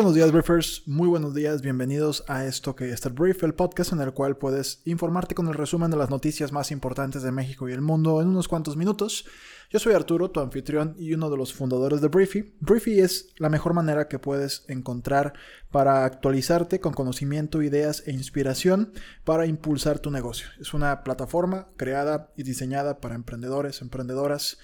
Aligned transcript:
Buenos 0.00 0.14
días, 0.14 0.32
briefers. 0.32 0.82
Muy 0.86 1.08
buenos 1.08 1.34
días. 1.34 1.60
Bienvenidos 1.60 2.24
a 2.26 2.46
esto 2.46 2.74
que 2.74 2.90
es 2.90 3.04
el 3.04 3.12
Brief, 3.12 3.44
el 3.44 3.52
podcast 3.52 3.92
en 3.92 4.00
el 4.00 4.14
cual 4.14 4.38
puedes 4.38 4.80
informarte 4.86 5.34
con 5.34 5.46
el 5.48 5.52
resumen 5.52 5.90
de 5.90 5.98
las 5.98 6.08
noticias 6.08 6.52
más 6.52 6.70
importantes 6.70 7.22
de 7.22 7.30
México 7.30 7.68
y 7.68 7.72
el 7.72 7.82
mundo 7.82 8.22
en 8.22 8.28
unos 8.28 8.48
cuantos 8.48 8.78
minutos. 8.78 9.26
Yo 9.68 9.78
soy 9.78 9.92
Arturo, 9.92 10.30
tu 10.30 10.40
anfitrión 10.40 10.94
y 10.98 11.12
uno 11.12 11.28
de 11.28 11.36
los 11.36 11.52
fundadores 11.52 12.00
de 12.00 12.08
Briefy. 12.08 12.54
Briefy 12.60 13.00
es 13.00 13.28
la 13.36 13.50
mejor 13.50 13.74
manera 13.74 14.08
que 14.08 14.18
puedes 14.18 14.64
encontrar 14.68 15.34
para 15.70 16.06
actualizarte 16.06 16.80
con 16.80 16.94
conocimiento, 16.94 17.60
ideas 17.60 18.02
e 18.06 18.12
inspiración 18.12 18.94
para 19.24 19.44
impulsar 19.44 19.98
tu 19.98 20.10
negocio. 20.10 20.46
Es 20.58 20.72
una 20.72 21.04
plataforma 21.04 21.68
creada 21.76 22.32
y 22.38 22.42
diseñada 22.44 23.02
para 23.02 23.16
emprendedores, 23.16 23.82
emprendedoras 23.82 24.56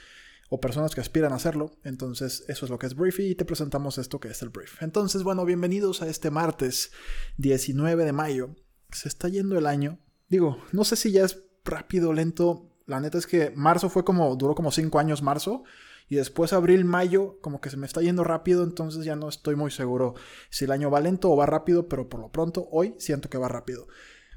o 0.49 0.61
personas 0.61 0.95
que 0.95 1.01
aspiran 1.01 1.33
a 1.33 1.37
hacerlo. 1.37 1.73
Entonces, 1.85 2.45
eso 2.49 2.65
es 2.65 2.71
lo 2.71 2.79
que 2.79 2.87
es 2.87 2.95
Briefy 2.95 3.31
y 3.31 3.35
te 3.35 3.45
presentamos 3.45 3.99
esto 3.99 4.21
que 4.21 4.29
es 4.29 4.43
el 4.43 4.51
Brief. 4.51 4.83
Entonces, 4.83 5.23
bueno, 5.23 5.45
bienvenidos 5.45 6.03
a 6.03 6.09
este 6.09 6.31
martes 6.31 6.93
19 7.39 8.05
de 8.05 8.13
mayo. 8.13 8.55
Se 8.91 9.09
está 9.09 9.29
yendo 9.29 9.59
el 9.59 9.67
año. 9.67 9.99
Digo, 10.29 10.59
no 10.73 10.85
sé 10.85 10.97
si 10.97 11.13
ya 11.13 11.25
es 11.25 11.43
rápido, 11.65 12.13
lento. 12.13 12.71
La 12.87 13.01
neta 13.01 13.19
es 13.19 13.27
que 13.27 13.51
marzo 13.57 13.89
fue 13.89 14.05
como, 14.05 14.35
duró 14.37 14.55
como 14.55 14.71
5 14.71 14.99
años 14.99 15.23
marzo. 15.23 15.65
Y 16.09 16.17
después 16.17 16.53
abril, 16.53 16.85
mayo, 16.85 17.41
como 17.41 17.61
que 17.61 17.69
se 17.69 17.77
me 17.77 17.87
está 17.87 18.01
yendo 18.01 18.23
rápido, 18.23 18.63
entonces 18.63 19.05
ya 19.05 19.17
no 19.17 19.29
estoy 19.29 19.57
muy 19.57 19.73
seguro 19.73 20.15
si 20.51 20.65
el 20.65 20.71
año 20.71 20.89
va 20.89 21.01
lento 21.01 21.31
o 21.31 21.37
va 21.37 21.47
rápido, 21.47 21.89
pero 21.89 22.09
por 22.09 22.21
lo 22.21 22.31
pronto 22.31 22.69
hoy 22.71 22.95
siento 22.99 23.29
que 23.29 23.39
va 23.39 23.49
rápido. 23.49 23.89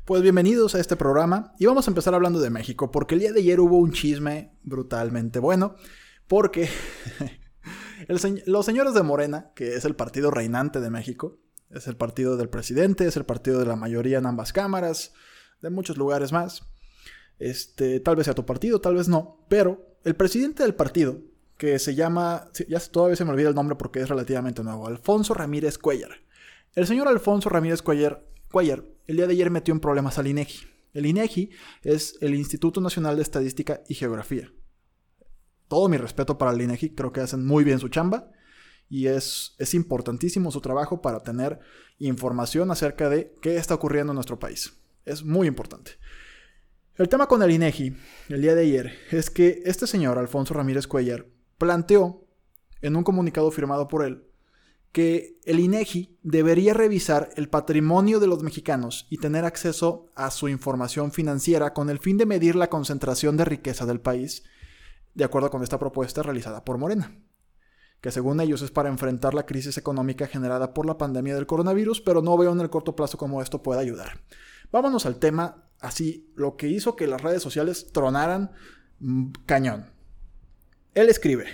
Pues 0.10 0.24
bienvenidos 0.24 0.74
a 0.74 0.80
este 0.80 0.96
programa 0.96 1.54
y 1.60 1.68
vamos 1.68 1.88
a 1.88 1.92
empezar 1.92 2.16
hablando 2.16 2.40
de 2.40 2.50
México, 2.50 2.90
porque 2.90 3.14
el 3.14 3.22
día 3.22 3.32
de 3.32 3.42
ayer 3.42 3.60
hubo 3.60 3.78
un 3.78 3.92
chisme 3.92 4.58
brutalmente 4.64 5.38
bueno, 5.38 5.76
porque 6.28 6.68
los 8.08 8.66
señores 8.66 8.96
de 8.96 9.04
Morena, 9.04 9.52
que 9.54 9.76
es 9.76 9.86
el 9.86 9.96
partido 9.96 10.32
reinante 10.32 10.80
de 10.80 10.90
México, 10.90 11.38
es 11.70 11.86
el 11.86 11.96
partido 11.96 12.38
del 12.38 12.50
presidente, 12.50 13.06
es 13.06 13.18
el 13.18 13.26
partido 13.26 13.60
de 13.60 13.68
la 13.68 13.76
mayoría 13.76 14.18
en 14.18 14.26
ambas 14.26 14.52
cámaras, 14.52 15.14
de 15.62 15.70
muchos 15.70 15.96
lugares 15.96 16.32
más, 16.32 16.64
este, 17.38 18.00
tal 18.00 18.16
vez 18.16 18.26
sea 18.26 18.34
tu 18.34 18.48
partido, 18.48 18.82
tal 18.82 18.96
vez 18.96 19.08
no, 19.08 19.46
pero 19.48 19.96
el 20.06 20.16
presidente 20.16 20.64
del 20.64 20.74
partido, 20.74 21.22
que 21.56 21.78
se 21.78 21.94
llama, 21.94 22.50
ya 22.68 22.80
todavía 22.80 23.16
se 23.16 23.26
me 23.26 23.32
olvida 23.32 23.50
el 23.50 23.54
nombre 23.56 23.76
porque 23.76 24.00
es 24.00 24.10
relativamente 24.10 24.64
nuevo, 24.64 24.88
Alfonso 24.88 25.36
Ramírez 25.36 25.78
Cuellar. 25.78 26.10
El 26.74 26.88
señor 26.88 27.08
Alfonso 27.08 27.48
Ramírez 27.50 27.84
Cuellar, 27.84 28.26
Cuellar 28.52 28.84
el 29.10 29.16
día 29.16 29.26
de 29.26 29.34
ayer 29.34 29.50
metió 29.50 29.74
en 29.74 29.80
problemas 29.80 30.20
al 30.20 30.28
INEGI. 30.28 30.68
El 30.94 31.08
INEGI 31.08 31.50
es 31.82 32.16
el 32.22 32.36
Instituto 32.36 32.80
Nacional 32.80 33.16
de 33.16 33.24
Estadística 33.24 33.82
y 33.88 33.96
Geografía. 33.96 34.54
Todo 35.68 35.90
mi 35.90 35.98
respeto 35.98 36.38
para 36.38 36.52
el 36.52 36.62
INEGI, 36.62 36.92
creo 36.92 37.12
que 37.12 37.22
hacen 37.22 37.44
muy 37.44 37.64
bien 37.64 37.80
su 37.80 37.90
chamba 37.90 38.30
y 38.88 39.08
es, 39.08 39.56
es 39.58 39.74
importantísimo 39.74 40.52
su 40.52 40.62
trabajo 40.62 41.02
para 41.02 41.24
tener 41.24 41.60
información 41.98 42.70
acerca 42.70 43.10
de 43.10 43.34
qué 43.42 43.58
está 43.58 43.74
ocurriendo 43.74 44.12
en 44.12 44.16
nuestro 44.16 44.38
país. 44.38 44.74
Es 45.06 45.24
muy 45.24 45.48
importante. 45.48 45.94
El 46.96 47.10
tema 47.10 47.26
con 47.26 47.42
el 47.42 47.50
INEGI 47.50 47.96
el 48.30 48.44
día 48.44 48.54
de 48.54 48.62
ayer 48.62 48.94
es 49.10 49.32
que 49.32 49.64
este 49.66 49.88
señor, 49.88 50.20
Alfonso 50.20 50.54
Ramírez 50.54 50.86
Cuellar, 50.86 51.26
planteó 51.58 52.28
en 52.84 52.96
un 52.96 53.04
comunicado 53.04 53.50
firmado 53.50 53.88
por 53.88 54.06
él 54.06 54.28
que 54.92 55.40
el 55.45 55.59
INEGI 55.59 56.18
debería 56.23 56.73
revisar 56.73 57.30
el 57.36 57.50
patrimonio 57.50 58.20
de 58.20 58.28
los 58.28 58.42
mexicanos 58.42 59.06
y 59.09 59.18
tener 59.18 59.46
acceso 59.46 60.08
a 60.16 60.31
su 60.31 60.47
información 60.47 61.12
financiera 61.12 61.74
con 61.74 61.90
el 61.90 62.00
fin 62.00 62.18
de 62.18 62.25
medir 62.25 62.56
la 62.56 62.69
concentración 62.69 63.38
de 63.38 63.46
riqueza 63.46 63.86
del 63.86 64.02
país, 64.02 64.44
de 65.13 65.24
acuerdo 65.24 65.52
con 65.52 65.62
esta 65.62 65.78
propuesta 65.78 66.24
realizada 66.24 66.66
por 66.66 66.80
Morena, 66.80 67.16
que 68.02 68.12
según 68.12 68.41
ellos 68.41 68.62
es 68.63 68.72
para 68.72 68.90
enfrentar 68.90 69.34
la 69.34 69.46
crisis 69.46 69.78
económica 69.78 70.25
generada 70.25 70.74
por 70.74 70.88
la 70.88 70.97
pandemia 70.97 71.36
del 71.36 71.47
coronavirus, 71.47 72.02
pero 72.02 72.22
no 72.22 72.38
veo 72.38 72.52
en 72.52 72.62
el 72.62 72.69
corto 72.69 72.96
plazo 72.96 73.18
cómo 73.18 73.42
esto 73.42 73.62
pueda 73.62 73.81
ayudar. 73.81 74.22
Vámonos 74.72 75.06
al 75.06 75.19
tema, 75.19 75.69
así, 75.80 76.31
lo 76.36 76.56
que 76.56 76.68
hizo 76.68 76.96
que 76.96 77.08
las 77.08 77.22
redes 77.22 77.44
sociales 77.44 77.92
tronaran 77.92 78.52
mm, 79.00 79.31
cañón. 79.46 79.92
Él 80.96 81.09
escribe, 81.09 81.46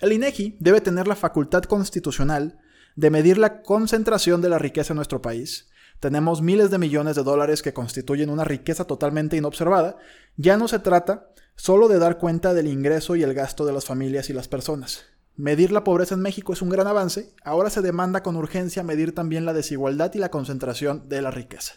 el 0.00 0.12
INEGI 0.12 0.56
debe 0.60 0.80
tener 0.80 1.08
la 1.08 1.16
facultad 1.16 1.62
constitucional 1.62 2.57
de 2.98 3.10
medir 3.10 3.38
la 3.38 3.62
concentración 3.62 4.42
de 4.42 4.48
la 4.48 4.58
riqueza 4.58 4.92
en 4.92 4.96
nuestro 4.96 5.22
país. 5.22 5.68
Tenemos 6.00 6.42
miles 6.42 6.68
de 6.72 6.78
millones 6.78 7.14
de 7.14 7.22
dólares 7.22 7.62
que 7.62 7.72
constituyen 7.72 8.28
una 8.28 8.42
riqueza 8.42 8.86
totalmente 8.88 9.36
inobservada. 9.36 9.98
Ya 10.36 10.56
no 10.56 10.66
se 10.66 10.80
trata 10.80 11.30
solo 11.54 11.86
de 11.86 12.00
dar 12.00 12.18
cuenta 12.18 12.54
del 12.54 12.66
ingreso 12.66 13.14
y 13.14 13.22
el 13.22 13.34
gasto 13.34 13.64
de 13.64 13.72
las 13.72 13.84
familias 13.84 14.30
y 14.30 14.32
las 14.32 14.48
personas. 14.48 15.04
Medir 15.36 15.70
la 15.70 15.84
pobreza 15.84 16.16
en 16.16 16.22
México 16.22 16.52
es 16.52 16.60
un 16.60 16.70
gran 16.70 16.88
avance. 16.88 17.32
Ahora 17.44 17.70
se 17.70 17.82
demanda 17.82 18.24
con 18.24 18.34
urgencia 18.34 18.82
medir 18.82 19.14
también 19.14 19.44
la 19.44 19.52
desigualdad 19.52 20.12
y 20.14 20.18
la 20.18 20.32
concentración 20.32 21.08
de 21.08 21.22
la 21.22 21.30
riqueza. 21.30 21.74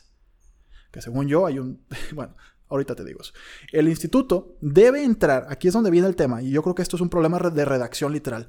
Que 0.91 1.03
según 1.03 1.27
yo 1.27 1.45
hay 1.45 1.59
un... 1.59 1.85
Bueno, 2.15 2.35
Ahorita 2.67 2.95
te 2.95 3.03
digo 3.03 3.19
eso. 3.21 3.33
El 3.73 3.89
instituto 3.89 4.55
debe 4.61 5.03
entrar, 5.03 5.45
aquí 5.49 5.67
es 5.67 5.73
donde 5.73 5.91
viene 5.91 6.07
el 6.07 6.15
tema, 6.15 6.41
y 6.41 6.51
yo 6.51 6.63
creo 6.63 6.73
que 6.73 6.81
esto 6.81 6.95
es 6.95 7.01
un 7.01 7.09
problema 7.09 7.37
de 7.37 7.65
redacción 7.65 8.13
literal. 8.13 8.47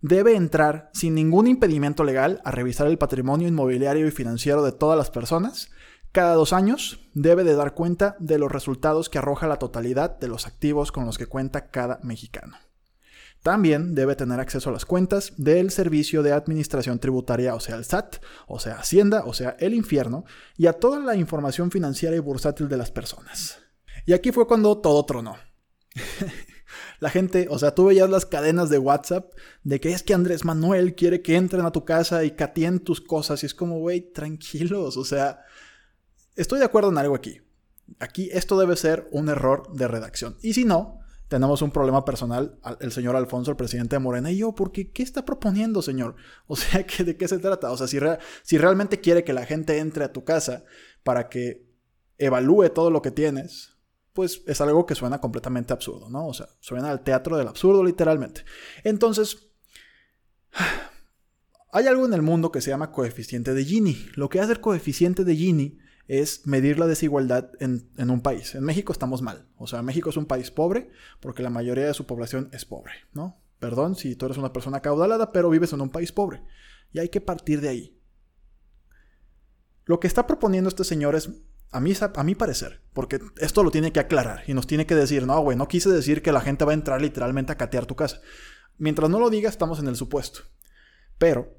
Debe 0.00 0.36
entrar 0.36 0.90
sin 0.92 1.14
ningún 1.14 1.46
impedimento 1.46 2.04
legal 2.04 2.40
a 2.44 2.50
revisar 2.50 2.86
el 2.86 2.98
patrimonio 2.98 3.48
inmobiliario 3.48 4.06
y 4.06 4.10
financiero 4.10 4.62
de 4.62 4.72
todas 4.72 4.98
las 4.98 5.10
personas. 5.10 5.70
Cada 6.12 6.34
dos 6.34 6.52
años 6.52 7.00
debe 7.14 7.42
de 7.42 7.54
dar 7.54 7.74
cuenta 7.74 8.16
de 8.20 8.38
los 8.38 8.52
resultados 8.52 9.08
que 9.08 9.18
arroja 9.18 9.48
la 9.48 9.58
totalidad 9.58 10.18
de 10.18 10.28
los 10.28 10.46
activos 10.46 10.92
con 10.92 11.06
los 11.06 11.18
que 11.18 11.26
cuenta 11.26 11.70
cada 11.70 12.00
mexicano. 12.02 12.56
También 13.44 13.94
debe 13.94 14.16
tener 14.16 14.40
acceso 14.40 14.70
a 14.70 14.72
las 14.72 14.86
cuentas 14.86 15.34
del 15.36 15.70
Servicio 15.70 16.22
de 16.22 16.32
Administración 16.32 16.98
Tributaria, 16.98 17.54
o 17.54 17.60
sea, 17.60 17.76
el 17.76 17.84
SAT, 17.84 18.16
o 18.46 18.58
sea, 18.58 18.78
Hacienda, 18.78 19.24
o 19.26 19.34
sea, 19.34 19.54
el 19.58 19.74
infierno, 19.74 20.24
y 20.56 20.66
a 20.66 20.72
toda 20.72 20.98
la 21.00 21.14
información 21.14 21.70
financiera 21.70 22.16
y 22.16 22.20
bursátil 22.20 22.70
de 22.70 22.78
las 22.78 22.90
personas. 22.90 23.58
Y 24.06 24.14
aquí 24.14 24.32
fue 24.32 24.46
cuando 24.46 24.78
todo 24.78 25.04
tronó. 25.04 25.36
la 27.00 27.10
gente, 27.10 27.46
o 27.50 27.58
sea, 27.58 27.74
tú 27.74 27.86
veías 27.86 28.08
las 28.08 28.26
cadenas 28.26 28.70
de 28.70 28.78
WhatsApp 28.78 29.32
de 29.62 29.80
que 29.80 29.92
es 29.92 30.02
que 30.02 30.14
Andrés 30.14 30.44
Manuel 30.44 30.94
quiere 30.94 31.22
que 31.22 31.36
entren 31.36 31.64
a 31.66 31.72
tu 31.72 31.84
casa 31.84 32.24
y 32.24 32.32
catien 32.32 32.80
tus 32.80 33.00
cosas. 33.00 33.42
Y 33.42 33.46
es 33.46 33.54
como, 33.54 33.78
güey, 33.78 34.12
tranquilos. 34.12 34.96
O 34.96 35.04
sea, 35.04 35.40
estoy 36.36 36.58
de 36.58 36.64
acuerdo 36.64 36.90
en 36.90 36.98
algo 36.98 37.14
aquí. 37.14 37.40
Aquí 37.98 38.30
esto 38.32 38.58
debe 38.58 38.76
ser 38.76 39.08
un 39.10 39.28
error 39.28 39.72
de 39.74 39.88
redacción. 39.88 40.36
Y 40.42 40.54
si 40.54 40.64
no, 40.64 41.00
tenemos 41.28 41.62
un 41.62 41.70
problema 41.70 42.04
personal, 42.04 42.58
el 42.80 42.92
señor 42.92 43.16
Alfonso, 43.16 43.50
el 43.50 43.56
presidente 43.56 43.96
de 43.96 44.00
Morena, 44.00 44.30
y 44.30 44.38
yo, 44.38 44.54
porque 44.54 44.90
¿qué 44.90 45.02
está 45.02 45.24
proponiendo, 45.24 45.82
señor? 45.82 46.16
O 46.46 46.56
sea, 46.56 46.84
¿de 46.98 47.16
qué 47.16 47.28
se 47.28 47.38
trata? 47.38 47.70
O 47.70 47.76
sea, 47.76 47.86
si 48.42 48.58
realmente 48.58 49.00
quiere 49.00 49.24
que 49.24 49.32
la 49.32 49.46
gente 49.46 49.78
entre 49.78 50.04
a 50.04 50.12
tu 50.12 50.24
casa 50.24 50.64
para 51.02 51.28
que 51.28 51.66
evalúe 52.18 52.68
todo 52.70 52.90
lo 52.90 53.02
que 53.02 53.10
tienes, 53.10 53.73
pues 54.14 54.42
es 54.46 54.60
algo 54.60 54.86
que 54.86 54.94
suena 54.94 55.20
completamente 55.20 55.72
absurdo, 55.72 56.08
¿no? 56.08 56.28
O 56.28 56.32
sea, 56.32 56.48
suena 56.60 56.90
al 56.90 57.02
teatro 57.02 57.36
del 57.36 57.48
absurdo 57.48 57.84
literalmente. 57.84 58.44
Entonces, 58.84 59.48
hay 61.72 61.86
algo 61.88 62.06
en 62.06 62.14
el 62.14 62.22
mundo 62.22 62.52
que 62.52 62.60
se 62.60 62.70
llama 62.70 62.92
coeficiente 62.92 63.52
de 63.52 63.64
Gini. 63.64 64.06
Lo 64.14 64.28
que 64.28 64.40
hace 64.40 64.52
el 64.52 64.60
coeficiente 64.60 65.24
de 65.24 65.34
Gini 65.34 65.78
es 66.06 66.46
medir 66.46 66.78
la 66.78 66.86
desigualdad 66.86 67.50
en, 67.58 67.90
en, 67.96 68.10
un 68.10 68.20
país. 68.20 68.54
En 68.54 68.62
México 68.62 68.92
estamos 68.92 69.20
mal. 69.20 69.48
O 69.56 69.66
sea, 69.66 69.82
México 69.82 70.10
es 70.10 70.16
un 70.16 70.26
país 70.26 70.52
pobre 70.52 70.90
porque 71.20 71.42
la 71.42 71.50
mayoría 71.50 71.86
de 71.86 71.94
su 71.94 72.06
población 72.06 72.50
es 72.52 72.64
pobre, 72.64 72.92
¿no? 73.14 73.42
Perdón 73.58 73.96
si 73.96 74.14
tú 74.14 74.26
eres 74.26 74.38
una 74.38 74.52
persona 74.52 74.80
caudalada, 74.80 75.32
pero 75.32 75.50
vives 75.50 75.72
en 75.72 75.80
un 75.80 75.90
país 75.90 76.12
pobre. 76.12 76.44
Y 76.92 77.00
hay 77.00 77.08
que 77.08 77.20
partir 77.20 77.60
de 77.60 77.68
ahí. 77.68 78.00
Lo 79.86 79.98
que 79.98 80.06
está 80.06 80.26
proponiendo 80.26 80.68
este 80.68 80.84
señor 80.84 81.16
es 81.16 81.30
a 81.74 81.80
mí, 81.80 81.92
a 82.00 82.22
mi 82.22 82.36
parecer, 82.36 82.80
porque 82.92 83.18
esto 83.38 83.64
lo 83.64 83.72
tiene 83.72 83.92
que 83.92 83.98
aclarar 83.98 84.44
y 84.46 84.54
nos 84.54 84.68
tiene 84.68 84.86
que 84.86 84.94
decir, 84.94 85.26
no, 85.26 85.40
güey, 85.40 85.58
no 85.58 85.66
quise 85.66 85.90
decir 85.90 86.22
que 86.22 86.30
la 86.30 86.40
gente 86.40 86.64
va 86.64 86.70
a 86.70 86.74
entrar 86.74 87.02
literalmente 87.02 87.50
a 87.50 87.56
catear 87.56 87.84
tu 87.84 87.96
casa. 87.96 88.20
Mientras 88.78 89.10
no 89.10 89.18
lo 89.18 89.28
diga, 89.28 89.50
estamos 89.50 89.80
en 89.80 89.88
el 89.88 89.96
supuesto. 89.96 90.42
Pero 91.18 91.52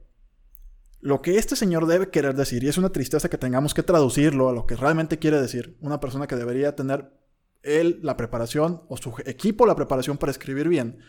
lo 1.01 1.21
que 1.21 1.37
este 1.37 1.57
señor 1.57 1.85
debe 1.85 2.11
querer 2.11 2.33
decir, 2.33 2.63
y 2.63 2.69
es 2.69 2.77
una 2.77 2.93
tristeza 2.93 3.27
que 3.27 3.37
tengamos 3.37 3.73
que 3.73 3.83
traducirlo 3.83 4.47
a 4.47 4.53
lo 4.53 4.65
que 4.65 4.77
realmente 4.77 5.19
quiere 5.19 5.41
decir, 5.41 5.75
una 5.81 5.99
persona 5.99 6.27
que 6.27 6.37
debería 6.37 6.77
tener 6.77 7.11
él 7.61 7.99
la 8.01 8.15
preparación 8.15 8.83
o 8.87 8.95
su 8.95 9.13
equipo 9.25 9.65
la 9.65 9.75
preparación 9.75 10.17
para 10.17 10.31
escribir 10.31 10.69
bien, 10.69 10.99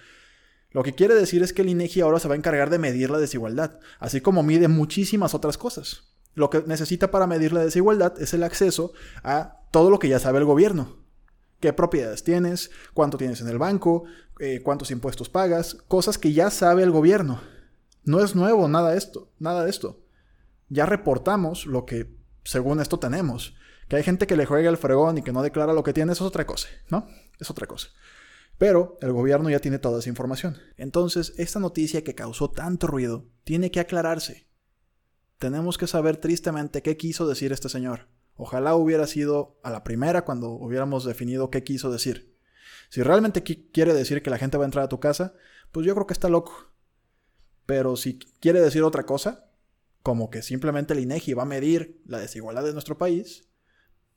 lo 0.77 0.83
que 0.83 0.95
quiere 0.95 1.15
decir 1.15 1.43
es 1.43 1.55
que 1.55 1.63
el 1.63 1.71
INEGI 1.71 2.03
ahora 2.03 2.21
se 2.21 2.29
va 2.29 2.35
a 2.35 2.37
encargar 2.37 2.69
de 2.69 2.79
medir 2.79 3.09
la 3.09 3.17
desigualdad, 3.17 3.81
así 3.99 4.21
como 4.21 4.43
mide 4.43 4.69
muchísimas 4.69 5.33
otras 5.33 5.57
cosas. 5.57 6.03
Lo 6.35 6.51
que 6.51 6.65
necesita 6.67 7.11
para 7.11 7.27
medir 7.27 7.55
la 7.55 7.65
desigualdad 7.65 8.21
es 8.21 8.35
el 8.35 8.43
acceso 8.43 8.93
a 9.25 9.63
todo 9.71 9.89
lo 9.89 9.99
que 9.99 10.11
ya 10.11 10.19
sabe 10.19 10.39
el 10.39 10.45
gobierno. 10.45 10.99
qué 11.61 11.73
propiedades 11.73 12.25
tienes, 12.25 12.71
cuánto 12.93 13.17
tienes 13.17 13.41
en 13.41 13.49
el 13.49 13.57
banco, 13.57 14.05
eh, 14.39 14.61
cuántos 14.63 14.91
impuestos 14.91 15.31
pagas, 15.31 15.79
cosas 15.89 16.19
que 16.19 16.35
ya 16.35 16.51
sabe 16.51 16.83
el 16.83 16.91
gobierno. 16.91 17.41
No 18.05 18.23
es 18.23 18.35
nuevo 18.35 18.69
nada 18.69 18.97
esto, 18.97 19.31
nada 19.39 19.65
de 19.65 19.71
esto. 19.71 20.03
Ya 20.69 20.85
reportamos 20.85 21.65
lo 21.65 21.87
que 21.87 22.15
según 22.45 22.83
esto 22.83 22.99
tenemos. 22.99 23.57
Que 23.89 23.97
hay 23.97 24.03
gente 24.03 24.27
que 24.27 24.37
le 24.37 24.45
juega 24.45 24.69
el 24.69 24.77
fregón 24.77 25.17
y 25.17 25.23
que 25.23 25.33
no 25.33 25.43
declara 25.43 25.73
lo 25.73 25.83
que 25.83 25.95
tiene, 25.95 26.13
eso 26.13 26.25
es 26.25 26.29
otra 26.29 26.45
cosa, 26.45 26.69
¿no? 26.91 27.09
Es 27.41 27.49
otra 27.49 27.67
cosa. 27.67 27.89
Pero 28.59 28.99
el 29.03 29.13
gobierno 29.13 29.51
ya 29.51 29.59
tiene 29.59 29.79
toda 29.79 29.99
esa 29.99 30.09
información. 30.09 30.57
Entonces, 30.77 31.35
esta 31.37 31.61
noticia 31.61 32.03
que 32.03 32.15
causó 32.15 32.51
tanto 32.51 32.87
ruido 32.87 33.27
tiene 33.45 33.71
que 33.71 33.81
aclararse. 33.81 34.49
Tenemos 35.39 35.77
que 35.77 35.87
saber 35.87 36.17
tristemente 36.17 36.83
qué 36.83 36.97
quiso 36.97 37.29
decir 37.29 37.53
este 37.53 37.69
señor. 37.69 38.09
Ojalá 38.35 38.75
hubiera 38.75 39.07
sido 39.07 39.59
a 39.63 39.71
la 39.71 39.85
primera 39.85 40.25
cuando 40.25 40.51
hubiéramos 40.51 41.05
definido 41.05 41.51
qué 41.51 41.63
quiso 41.63 41.91
decir. 41.91 42.37
Si 42.89 43.03
realmente 43.03 43.43
quiere 43.43 43.93
decir 43.93 44.23
que 44.23 44.31
la 44.31 44.39
gente 44.39 44.57
va 44.57 44.65
a 44.65 44.67
entrar 44.67 44.85
a 44.85 44.89
tu 44.89 45.01
casa, 45.01 45.35
pues 45.73 45.87
yo 45.87 45.95
creo 45.95 46.07
que 46.07 46.15
está 46.15 46.29
loco. 46.29 46.73
Pero 47.67 47.97
si 47.97 48.19
quiere 48.19 48.61
decir 48.61 48.83
otra 48.83 49.05
cosa, 49.05 49.51
como 50.03 50.31
que 50.31 50.43
simplemente 50.43 50.95
el 50.95 51.01
INEGI 51.01 51.35
va 51.35 51.43
a 51.43 51.47
medir 51.47 52.01
la 52.07 52.19
desigualdad 52.19 52.65
de 52.65 52.73
nuestro 52.73 52.97
país, 52.97 53.49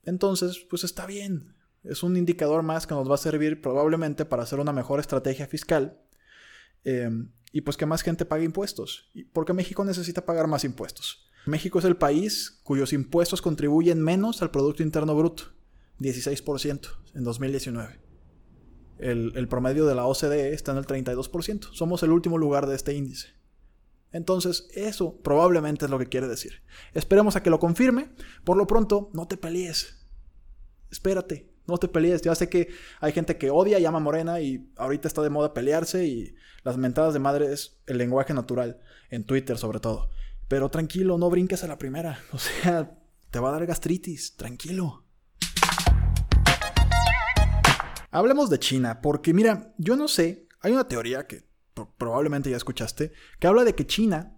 entonces, 0.04 0.66
pues 0.70 0.84
está 0.84 1.06
bien. 1.06 1.56
Es 1.84 2.04
un 2.04 2.18
indicador 2.18 2.64
más 2.64 2.86
que 2.86 2.94
nos 2.94 3.10
va 3.10 3.16
a 3.16 3.20
servir 3.20 3.62
probablemente 3.62 4.26
para 4.26 4.44
hacer 4.44 4.60
una 4.60 4.74
mejor 4.74 5.00
estrategia 5.00 5.48
fiscal 5.48 6.02
em, 6.84 7.32
y 7.52 7.62
pues 7.62 7.78
que 7.78 7.86
más 7.86 8.02
gente 8.02 8.26
pague 8.26 8.44
impuestos. 8.44 9.12
Porque 9.34 9.54
México 9.54 9.86
necesita 9.86 10.26
pagar 10.26 10.48
más 10.48 10.64
impuestos. 10.64 11.30
México 11.46 11.80
es 11.80 11.86
el 11.86 11.96
país 11.96 12.60
cuyos 12.64 12.94
impuestos 12.94 13.42
contribuyen 13.42 14.02
menos 14.02 14.42
al 14.42 14.52
Producto 14.52 14.84
Interno 14.84 15.16
Bruto, 15.16 15.44
16% 16.00 16.90
en 17.16 17.24
2019. 17.24 18.00
El, 19.00 19.32
el, 19.36 19.48
promedio 19.48 19.86
de 19.86 19.96
la 19.96 20.06
OCDE 20.06 20.54
está 20.54 20.74
en 20.74 20.80
el 20.80 20.86
32%. 20.86 21.70
Somos 21.72 22.04
el 22.04 22.12
último 22.12 22.38
lugar 22.38 22.68
de 22.68 22.76
este 22.76 22.94
índice. 22.94 23.30
Entonces, 24.12 24.68
eso 24.74 25.22
probablemente 25.22 25.86
es 25.86 25.92
lo 25.92 26.00
que 26.00 26.08
quiere 26.08 26.28
decir. 26.28 26.64
Esperemos 26.94 27.36
a 27.36 27.44
que 27.44 27.50
lo 27.50 27.60
confirme. 27.60 28.10
Por 28.44 28.58
lo 28.58 28.68
pronto, 28.68 29.10
no 29.14 29.28
te 29.28 29.38
pelees. 29.38 30.08
Espérate, 30.92 31.50
no 31.70 31.78
te 31.78 31.88
pelees. 31.88 32.22
Ya 32.22 32.36
sé 32.36 32.50
que 32.50 32.70
hay 33.00 33.12
gente 33.12 33.38
que 33.38 33.50
odia 33.50 33.80
y 33.80 33.82
llama 33.82 34.00
Morena 34.00 34.42
y 34.42 34.70
ahorita 34.78 35.08
está 35.08 35.22
de 35.22 35.30
moda 35.30 35.54
pelearse 35.54 36.06
y 36.06 36.36
las 36.64 36.78
mentadas 36.78 37.14
de 37.14 37.20
madre 37.20 37.54
es 37.54 37.80
el 37.88 37.98
lenguaje 37.98 38.34
natural, 38.34 38.80
en 39.10 39.24
Twitter 39.24 39.58
sobre 39.58 39.80
todo. 39.80 40.10
Pero 40.48 40.70
tranquilo, 40.70 41.18
no 41.18 41.30
brinques 41.30 41.64
a 41.64 41.68
la 41.68 41.78
primera. 41.78 42.20
O 42.34 42.38
sea, 42.38 42.98
te 43.30 43.40
va 43.40 43.50
a 43.50 43.52
dar 43.54 43.66
gastritis, 43.66 44.36
tranquilo. 44.36 45.06
Hablemos 48.12 48.50
de 48.50 48.60
China, 48.60 49.02
porque 49.02 49.34
mira, 49.34 49.74
yo 49.78 49.96
no 49.96 50.08
sé, 50.08 50.48
hay 50.62 50.72
una 50.72 50.88
teoría 50.88 51.28
que 51.28 51.48
probablemente 51.98 52.50
ya 52.50 52.58
escuchaste, 52.58 53.12
que 53.40 53.48
habla 53.48 53.64
de 53.64 53.76
que 53.76 53.86
China 53.86 54.36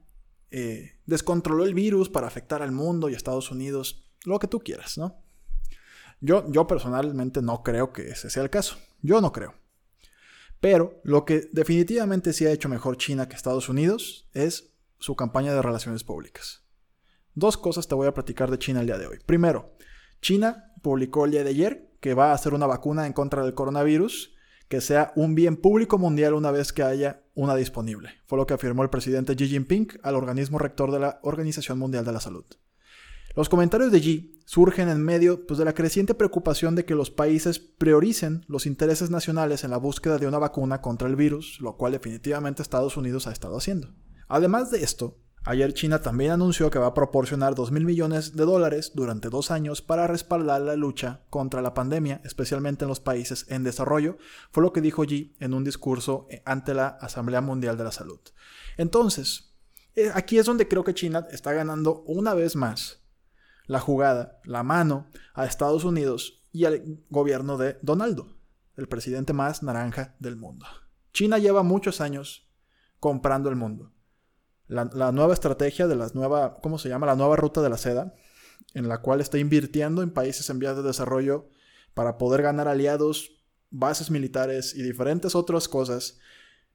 eh, 0.51 0.99
descontroló 1.05 1.63
el 1.63 1.73
virus 1.73 2.09
para 2.09 2.27
afectar 2.27 2.61
al 2.61 2.73
mundo 2.73 3.09
y 3.09 3.13
a 3.13 3.17
Estados 3.17 3.49
Unidos, 3.49 4.05
lo 4.25 4.39
que 4.39 4.47
tú 4.47 4.59
quieras, 4.59 4.97
¿no? 4.97 5.23
Yo, 6.21 6.49
yo 6.49 6.67
personalmente 6.67 7.41
no 7.41 7.63
creo 7.63 7.91
que 7.91 8.09
ese 8.09 8.29
sea 8.29 8.43
el 8.43 8.49
caso. 8.49 8.77
Yo 9.01 9.19
no 9.19 9.31
creo. 9.31 9.55
Pero 10.59 11.01
lo 11.03 11.25
que 11.25 11.49
definitivamente 11.51 12.33
sí 12.33 12.45
ha 12.45 12.51
hecho 12.51 12.69
mejor 12.69 12.97
China 12.97 13.27
que 13.27 13.35
Estados 13.35 13.67
Unidos 13.67 14.29
es 14.33 14.71
su 14.99 15.15
campaña 15.15 15.53
de 15.53 15.61
relaciones 15.61 16.03
públicas. 16.03 16.63
Dos 17.33 17.57
cosas 17.57 17.87
te 17.87 17.95
voy 17.95 18.07
a 18.07 18.13
platicar 18.13 18.51
de 18.51 18.59
China 18.59 18.81
el 18.81 18.85
día 18.85 18.99
de 18.99 19.07
hoy. 19.07 19.19
Primero, 19.25 19.75
China 20.21 20.73
publicó 20.83 21.25
el 21.25 21.31
día 21.31 21.43
de 21.43 21.49
ayer 21.49 21.91
que 21.99 22.13
va 22.13 22.31
a 22.31 22.33
hacer 22.33 22.53
una 22.53 22.67
vacuna 22.67 23.07
en 23.07 23.13
contra 23.13 23.43
del 23.43 23.55
coronavirus 23.55 24.35
que 24.71 24.81
sea 24.81 25.11
un 25.15 25.35
bien 25.35 25.57
público 25.57 25.97
mundial 25.97 26.33
una 26.33 26.51
vez 26.51 26.71
que 26.71 26.83
haya 26.83 27.23
una 27.33 27.55
disponible. 27.55 28.11
Fue 28.25 28.37
lo 28.37 28.45
que 28.45 28.53
afirmó 28.53 28.83
el 28.83 28.89
presidente 28.89 29.35
Xi 29.35 29.47
Jinping 29.47 29.99
al 30.01 30.15
organismo 30.15 30.59
rector 30.59 30.91
de 30.91 30.99
la 30.99 31.19
Organización 31.23 31.77
Mundial 31.77 32.05
de 32.05 32.13
la 32.13 32.21
Salud. 32.21 32.45
Los 33.35 33.47
comentarios 33.47 33.91
de 33.91 33.99
Xi 33.99 34.41
surgen 34.45 34.89
en 34.89 35.01
medio 35.01 35.45
pues, 35.47 35.57
de 35.57 35.65
la 35.65 35.73
creciente 35.73 36.13
preocupación 36.13 36.75
de 36.75 36.83
que 36.83 36.95
los 36.95 37.11
países 37.11 37.59
prioricen 37.59 38.43
los 38.47 38.65
intereses 38.65 39.09
nacionales 39.09 39.63
en 39.63 39.71
la 39.71 39.77
búsqueda 39.77 40.17
de 40.17 40.27
una 40.27 40.37
vacuna 40.37 40.81
contra 40.81 41.07
el 41.07 41.15
virus, 41.15 41.59
lo 41.61 41.77
cual 41.77 41.93
definitivamente 41.93 42.61
Estados 42.61 42.97
Unidos 42.97 43.27
ha 43.27 43.31
estado 43.31 43.57
haciendo. 43.57 43.93
Además 44.27 44.71
de 44.71 44.83
esto, 44.83 45.17
Ayer 45.43 45.73
China 45.73 45.99
también 45.99 46.29
anunció 46.29 46.69
que 46.69 46.77
va 46.77 46.85
a 46.85 46.93
proporcionar 46.93 47.55
2 47.55 47.71
mil 47.71 47.83
millones 47.83 48.35
de 48.35 48.45
dólares 48.45 48.91
durante 48.93 49.29
dos 49.29 49.49
años 49.49 49.81
para 49.81 50.05
respaldar 50.05 50.61
la 50.61 50.75
lucha 50.75 51.21
contra 51.31 51.63
la 51.63 51.73
pandemia, 51.73 52.21
especialmente 52.23 52.85
en 52.85 52.89
los 52.89 52.99
países 52.99 53.47
en 53.49 53.63
desarrollo, 53.63 54.19
fue 54.51 54.61
lo 54.61 54.71
que 54.71 54.81
dijo 54.81 55.03
Xi 55.03 55.35
en 55.39 55.55
un 55.55 55.63
discurso 55.63 56.27
eh, 56.29 56.43
ante 56.45 56.75
la 56.75 56.89
Asamblea 56.89 57.41
Mundial 57.41 57.75
de 57.75 57.83
la 57.83 57.91
Salud. 57.91 58.19
Entonces, 58.77 59.55
eh, 59.95 60.11
aquí 60.13 60.37
es 60.37 60.45
donde 60.45 60.67
creo 60.67 60.83
que 60.83 60.93
China 60.93 61.25
está 61.31 61.53
ganando 61.53 62.03
una 62.05 62.35
vez 62.35 62.55
más 62.55 63.00
la 63.71 63.79
jugada, 63.79 64.39
la 64.43 64.63
mano 64.63 65.07
a 65.33 65.45
Estados 65.45 65.83
Unidos 65.83 66.43
y 66.51 66.65
al 66.65 67.03
gobierno 67.09 67.57
de 67.57 67.77
Donaldo, 67.81 68.37
el 68.75 68.87
presidente 68.87 69.33
más 69.33 69.63
naranja 69.63 70.15
del 70.19 70.35
mundo. 70.35 70.65
China 71.13 71.37
lleva 71.37 71.63
muchos 71.63 72.01
años 72.01 72.49
comprando 72.99 73.49
el 73.49 73.55
mundo 73.55 73.91
la, 74.71 75.11
nueva 75.11 75.33
estrategia 75.33 75.87
de 75.87 75.95
la 75.95 76.09
nueva, 76.13 76.57
¿cómo 76.61 76.79
se 76.79 76.87
llama? 76.87 77.05
La 77.05 77.15
nueva 77.15 77.35
ruta 77.35 77.61
de 77.61 77.69
la 77.69 77.77
seda, 77.77 78.15
en 78.73 78.87
la 78.87 79.01
cual 79.01 79.19
está 79.19 79.37
invirtiendo 79.37 80.01
en 80.01 80.11
países 80.11 80.49
en 80.49 80.59
vías 80.59 80.77
de 80.77 80.83
desarrollo 80.83 81.49
para 81.93 82.17
poder 82.17 82.41
ganar 82.41 82.69
aliados, 82.69 83.31
bases 83.69 84.09
militares 84.09 84.73
y 84.73 84.81
diferentes 84.81 85.35
otras 85.35 85.67
cosas 85.67 86.19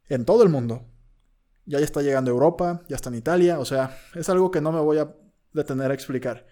en 0.08 0.26
todo 0.26 0.42
el 0.42 0.50
mundo. 0.50 0.86
Ya 1.64 1.78
está 1.78 2.02
llegando 2.02 2.30
a 2.30 2.34
Europa, 2.34 2.82
ya 2.88 2.96
está 2.96 3.08
en 3.08 3.16
Italia, 3.16 3.58
o 3.58 3.64
sea, 3.64 3.98
es 4.14 4.28
algo 4.28 4.50
que 4.50 4.60
no 4.60 4.72
me 4.72 4.80
voy 4.80 4.98
a 4.98 5.14
detener 5.54 5.90
a 5.90 5.94
explicar. 5.94 6.46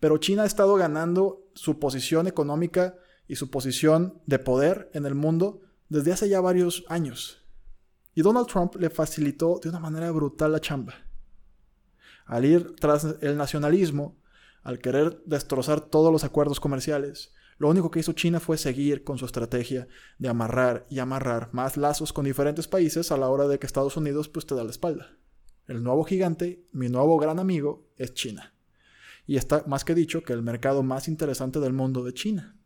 Pero 0.00 0.18
China 0.18 0.42
ha 0.42 0.46
estado 0.46 0.74
ganando 0.76 1.46
su 1.54 1.78
posición 1.78 2.26
económica 2.26 2.96
y 3.28 3.36
su 3.36 3.50
posición 3.50 4.20
de 4.26 4.38
poder 4.38 4.90
en 4.92 5.06
el 5.06 5.14
mundo 5.14 5.62
desde 5.88 6.12
hace 6.12 6.28
ya 6.28 6.40
varios 6.40 6.84
años. 6.88 7.42
Y 8.14 8.22
Donald 8.22 8.46
Trump 8.46 8.76
le 8.76 8.90
facilitó 8.90 9.60
de 9.62 9.68
una 9.68 9.80
manera 9.80 10.10
brutal 10.10 10.52
la 10.52 10.60
chamba. 10.60 10.94
Al 12.24 12.44
ir 12.44 12.74
tras 12.76 13.16
el 13.20 13.36
nacionalismo, 13.36 14.18
al 14.62 14.78
querer 14.78 15.22
destrozar 15.26 15.80
todos 15.80 16.10
los 16.10 16.24
acuerdos 16.24 16.58
comerciales, 16.58 17.32
lo 17.58 17.68
único 17.68 17.90
que 17.90 18.00
hizo 18.00 18.12
China 18.12 18.40
fue 18.40 18.58
seguir 18.58 19.04
con 19.04 19.16
su 19.16 19.24
estrategia 19.24 19.88
de 20.18 20.28
amarrar 20.28 20.86
y 20.90 20.98
amarrar 20.98 21.50
más 21.52 21.76
lazos 21.76 22.12
con 22.12 22.24
diferentes 22.24 22.68
países 22.68 23.12
a 23.12 23.16
la 23.16 23.28
hora 23.28 23.48
de 23.48 23.58
que 23.58 23.66
Estados 23.66 23.96
Unidos 23.96 24.28
pues 24.28 24.44
te 24.44 24.54
da 24.54 24.64
la 24.64 24.70
espalda. 24.70 25.16
El 25.66 25.82
nuevo 25.82 26.04
gigante, 26.04 26.64
mi 26.72 26.88
nuevo 26.88 27.16
gran 27.18 27.38
amigo, 27.38 27.88
es 27.96 28.12
China. 28.14 28.55
Y 29.26 29.36
está 29.36 29.64
más 29.66 29.84
que 29.84 29.94
dicho 29.94 30.22
que 30.22 30.32
el 30.32 30.42
mercado 30.42 30.82
más 30.82 31.08
interesante 31.08 31.60
del 31.60 31.72
mundo 31.72 32.04
de 32.04 32.14
China. 32.14 32.56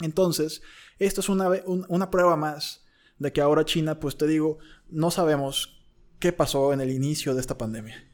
Entonces, 0.00 0.62
esto 0.98 1.20
es 1.20 1.28
una, 1.28 1.48
una 1.66 2.10
prueba 2.10 2.36
más 2.36 2.84
de 3.18 3.32
que 3.32 3.40
ahora 3.40 3.64
China, 3.64 3.98
pues 3.98 4.16
te 4.16 4.26
digo, 4.26 4.58
no 4.88 5.10
sabemos 5.10 5.82
qué 6.18 6.32
pasó 6.32 6.72
en 6.72 6.80
el 6.80 6.90
inicio 6.90 7.34
de 7.34 7.40
esta 7.40 7.58
pandemia. 7.58 8.04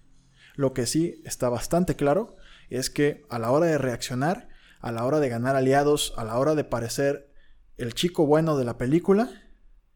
Lo 0.55 0.73
que 0.73 0.87
sí 0.87 1.21
está 1.25 1.49
bastante 1.49 1.97
claro 1.97 2.37
es 2.71 2.91
que 2.91 3.25
a 3.29 3.39
la 3.39 3.51
hora 3.51 3.67
de 3.67 3.79
reaccionar, 3.79 4.49
a 4.81 4.93
la 4.93 5.05
hora 5.05 5.21
de 5.21 5.29
ganar 5.29 5.57
aliados, 5.57 6.15
a 6.17 6.25
la 6.25 6.39
hora 6.39 6.55
de 6.55 6.65
parecer 6.65 7.31
el 7.77 7.95
chico 7.95 8.27
bueno 8.27 8.57
de 8.57 8.65
la 8.65 8.79
película, 8.79 9.31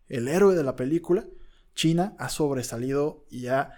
el 0.08 0.28
héroe 0.28 0.54
de 0.54 0.64
la 0.64 0.76
película, 0.76 1.26
China 1.74 2.16
ha 2.18 2.28
sobresalido 2.28 3.26
y 3.30 3.46
ha 3.46 3.72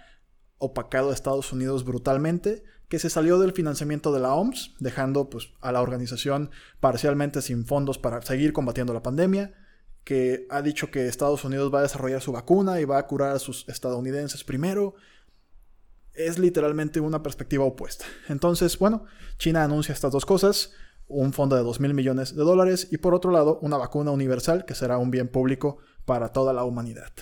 opacado 0.57 1.11
a 1.11 1.13
Estados 1.13 1.51
Unidos 1.53 1.85
brutalmente, 1.85 2.63
que 2.91 2.99
se 2.99 3.09
salió 3.09 3.39
del 3.39 3.53
financiamiento 3.53 4.11
de 4.11 4.19
la 4.19 4.33
OMS, 4.33 4.75
dejando 4.79 5.29
pues, 5.29 5.53
a 5.61 5.71
la 5.71 5.81
organización 5.81 6.51
parcialmente 6.81 7.41
sin 7.41 7.65
fondos 7.65 7.97
para 7.97 8.21
seguir 8.21 8.51
combatiendo 8.51 8.93
la 8.93 9.01
pandemia, 9.01 9.53
que 10.03 10.45
ha 10.49 10.61
dicho 10.61 10.91
que 10.91 11.07
Estados 11.07 11.45
Unidos 11.45 11.73
va 11.73 11.79
a 11.79 11.83
desarrollar 11.83 12.21
su 12.21 12.33
vacuna 12.33 12.81
y 12.81 12.83
va 12.83 12.97
a 12.97 13.07
curar 13.07 13.33
a 13.33 13.39
sus 13.39 13.65
estadounidenses 13.69 14.43
primero. 14.43 14.95
Es 16.13 16.37
literalmente 16.37 16.99
una 16.99 17.23
perspectiva 17.23 17.63
opuesta. 17.63 18.03
Entonces, 18.27 18.77
bueno, 18.77 19.05
China 19.37 19.63
anuncia 19.63 19.93
estas 19.93 20.11
dos 20.11 20.25
cosas, 20.25 20.73
un 21.07 21.31
fondo 21.31 21.55
de 21.55 21.63
2 21.63 21.79
mil 21.79 21.93
millones 21.93 22.35
de 22.35 22.43
dólares 22.43 22.89
y 22.91 22.97
por 22.97 23.13
otro 23.13 23.31
lado 23.31 23.57
una 23.61 23.77
vacuna 23.77 24.11
universal 24.11 24.65
que 24.65 24.75
será 24.75 24.97
un 24.97 25.11
bien 25.11 25.29
público 25.29 25.77
para 26.03 26.33
toda 26.33 26.51
la 26.51 26.65
humanidad. 26.65 27.13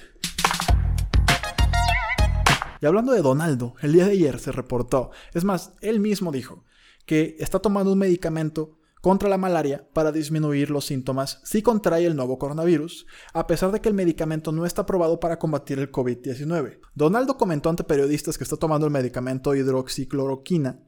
Y 2.81 2.86
hablando 2.86 3.12
de 3.12 3.21
Donaldo, 3.21 3.75
el 3.81 3.93
día 3.93 4.05
de 4.05 4.12
ayer 4.12 4.39
se 4.39 4.51
reportó, 4.51 5.12
es 5.33 5.43
más, 5.43 5.74
él 5.81 6.00
mismo 6.00 6.31
dijo 6.31 6.63
que 7.05 7.36
está 7.39 7.59
tomando 7.59 7.91
un 7.91 8.00
medicamento 8.00 8.77
contra 9.01 9.29
la 9.29 9.38
malaria 9.38 9.88
para 9.93 10.12
disminuir 10.12 10.69
los 10.69 10.86
síntomas 10.86 11.39
si 11.43 11.62
contrae 11.62 12.05
el 12.05 12.15
nuevo 12.15 12.38
coronavirus, 12.38 13.07
a 13.33 13.48
pesar 13.48 13.71
de 13.71 13.81
que 13.81 13.89
el 13.89 13.95
medicamento 13.95 14.51
no 14.51 14.65
está 14.65 14.83
aprobado 14.83 15.19
para 15.19 15.39
combatir 15.39 15.79
el 15.79 15.91
COVID-19. 15.91 16.79
Donaldo 16.95 17.38
comentó 17.38 17.69
ante 17.69 17.83
periodistas 17.83 18.38
que 18.38 18.43
está 18.43 18.57
tomando 18.57 18.86
el 18.86 18.93
medicamento 18.93 19.55
hidroxicloroquina, 19.55 20.83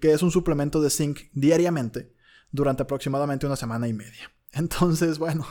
que 0.00 0.12
es 0.12 0.22
un 0.22 0.30
suplemento 0.30 0.80
de 0.80 0.90
zinc 0.90 1.20
diariamente, 1.32 2.14
durante 2.52 2.82
aproximadamente 2.82 3.46
una 3.46 3.56
semana 3.56 3.88
y 3.88 3.92
media. 3.92 4.30
Entonces, 4.52 5.18
bueno, 5.18 5.46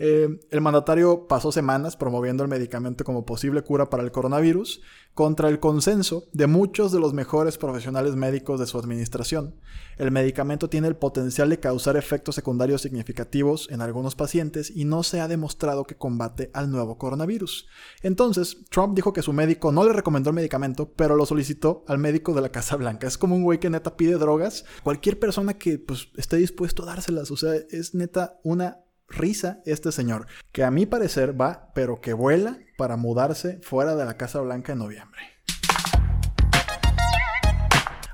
eh, 0.00 0.40
el 0.50 0.60
mandatario 0.60 1.28
pasó 1.28 1.52
semanas 1.52 1.96
promoviendo 1.96 2.42
el 2.42 2.48
medicamento 2.48 3.04
como 3.04 3.24
posible 3.24 3.62
cura 3.62 3.88
para 3.88 4.02
el 4.02 4.10
coronavirus 4.10 4.80
contra 5.14 5.48
el 5.48 5.60
consenso 5.60 6.24
de 6.32 6.46
muchos 6.46 6.90
de 6.90 6.98
los 6.98 7.12
mejores 7.12 7.58
profesionales 7.58 8.16
médicos 8.16 8.58
de 8.58 8.66
su 8.66 8.78
administración. 8.78 9.54
El 9.98 10.10
medicamento 10.10 10.68
tiene 10.68 10.88
el 10.88 10.96
potencial 10.96 11.50
de 11.50 11.60
causar 11.60 11.96
efectos 11.96 12.34
secundarios 12.34 12.82
significativos 12.82 13.68
en 13.70 13.82
algunos 13.82 14.16
pacientes 14.16 14.72
y 14.74 14.86
no 14.86 15.02
se 15.02 15.20
ha 15.20 15.28
demostrado 15.28 15.84
que 15.84 15.96
combate 15.96 16.50
al 16.54 16.70
nuevo 16.70 16.98
coronavirus. 16.98 17.68
Entonces, 18.02 18.64
Trump 18.70 18.96
dijo 18.96 19.12
que 19.12 19.22
su 19.22 19.32
médico 19.32 19.70
no 19.70 19.84
le 19.84 19.92
recomendó 19.92 20.30
el 20.30 20.36
medicamento, 20.36 20.90
pero 20.96 21.14
lo 21.14 21.26
solicitó 21.26 21.84
al 21.86 21.98
médico 21.98 22.34
de 22.34 22.40
la 22.40 22.48
Casa 22.48 22.76
Blanca. 22.76 23.06
Es 23.06 23.18
como 23.18 23.36
un 23.36 23.42
güey 23.42 23.60
que 23.60 23.70
neta 23.70 23.96
pide 23.96 24.14
drogas. 24.14 24.64
Cualquier 24.82 25.18
persona 25.18 25.54
que 25.54 25.78
pues, 25.78 26.08
esté 26.16 26.38
dispuesto 26.38 26.82
a 26.82 26.86
dárselas. 26.86 27.30
O 27.30 27.36
sea, 27.36 27.54
es 27.70 27.94
neta 27.94 28.31
una 28.42 28.78
risa 29.08 29.60
este 29.66 29.92
señor, 29.92 30.26
que 30.52 30.64
a 30.64 30.70
mi 30.70 30.86
parecer 30.86 31.38
va, 31.38 31.70
pero 31.74 32.00
que 32.00 32.12
vuela 32.12 32.58
para 32.76 32.96
mudarse 32.96 33.60
fuera 33.62 33.94
de 33.94 34.04
la 34.04 34.16
Casa 34.16 34.40
Blanca 34.40 34.72
en 34.72 34.78
noviembre. 34.78 35.20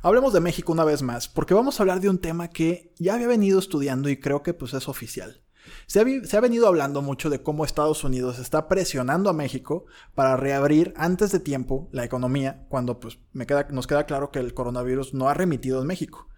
Hablemos 0.03 0.33
de 0.33 0.41
México 0.41 0.73
una 0.73 0.85
vez 0.85 1.03
más, 1.03 1.29
porque 1.29 1.55
vamos 1.55 1.79
a 1.79 1.83
hablar 1.83 2.01
de 2.01 2.09
un 2.09 2.19
tema 2.19 2.49
que 2.49 2.95
ya 2.99 3.15
había 3.15 3.27
venido 3.27 3.59
estudiando 3.59 4.09
y 4.09 4.19
creo 4.19 4.43
que 4.43 4.55
pues 4.55 4.73
es 4.75 4.89
oficial. 4.89 5.43
Se 5.87 6.01
ha, 6.01 6.41
venido 6.41 6.67
hablando 6.67 7.03
mucho 7.03 7.31
de 7.31 7.43
cómo 7.43 7.65
Estados 7.65 8.05
Unidos 8.05 8.39
está 8.39 8.69
presionando 8.69 9.29
a 9.29 9.35
México 9.35 9.87
para 10.15 10.37
reabrir 10.37 10.95
antes 10.97 11.33
de 11.33 11.41
tiempo 11.41 11.89
la 11.93 12.05
economía, 12.05 12.67
cuando 12.69 13.01
pues 13.01 13.19
me 13.33 13.47
queda, 13.47 13.67
nos 13.71 13.87
queda 13.87 14.07
claro 14.07 14.31
que 14.31 14.39
el 14.39 14.55
coronavirus 14.55 15.15
no 15.15 15.29
ha 15.29 15.35
remitido 15.35 15.81
en 15.81 15.87
México. 15.87 16.29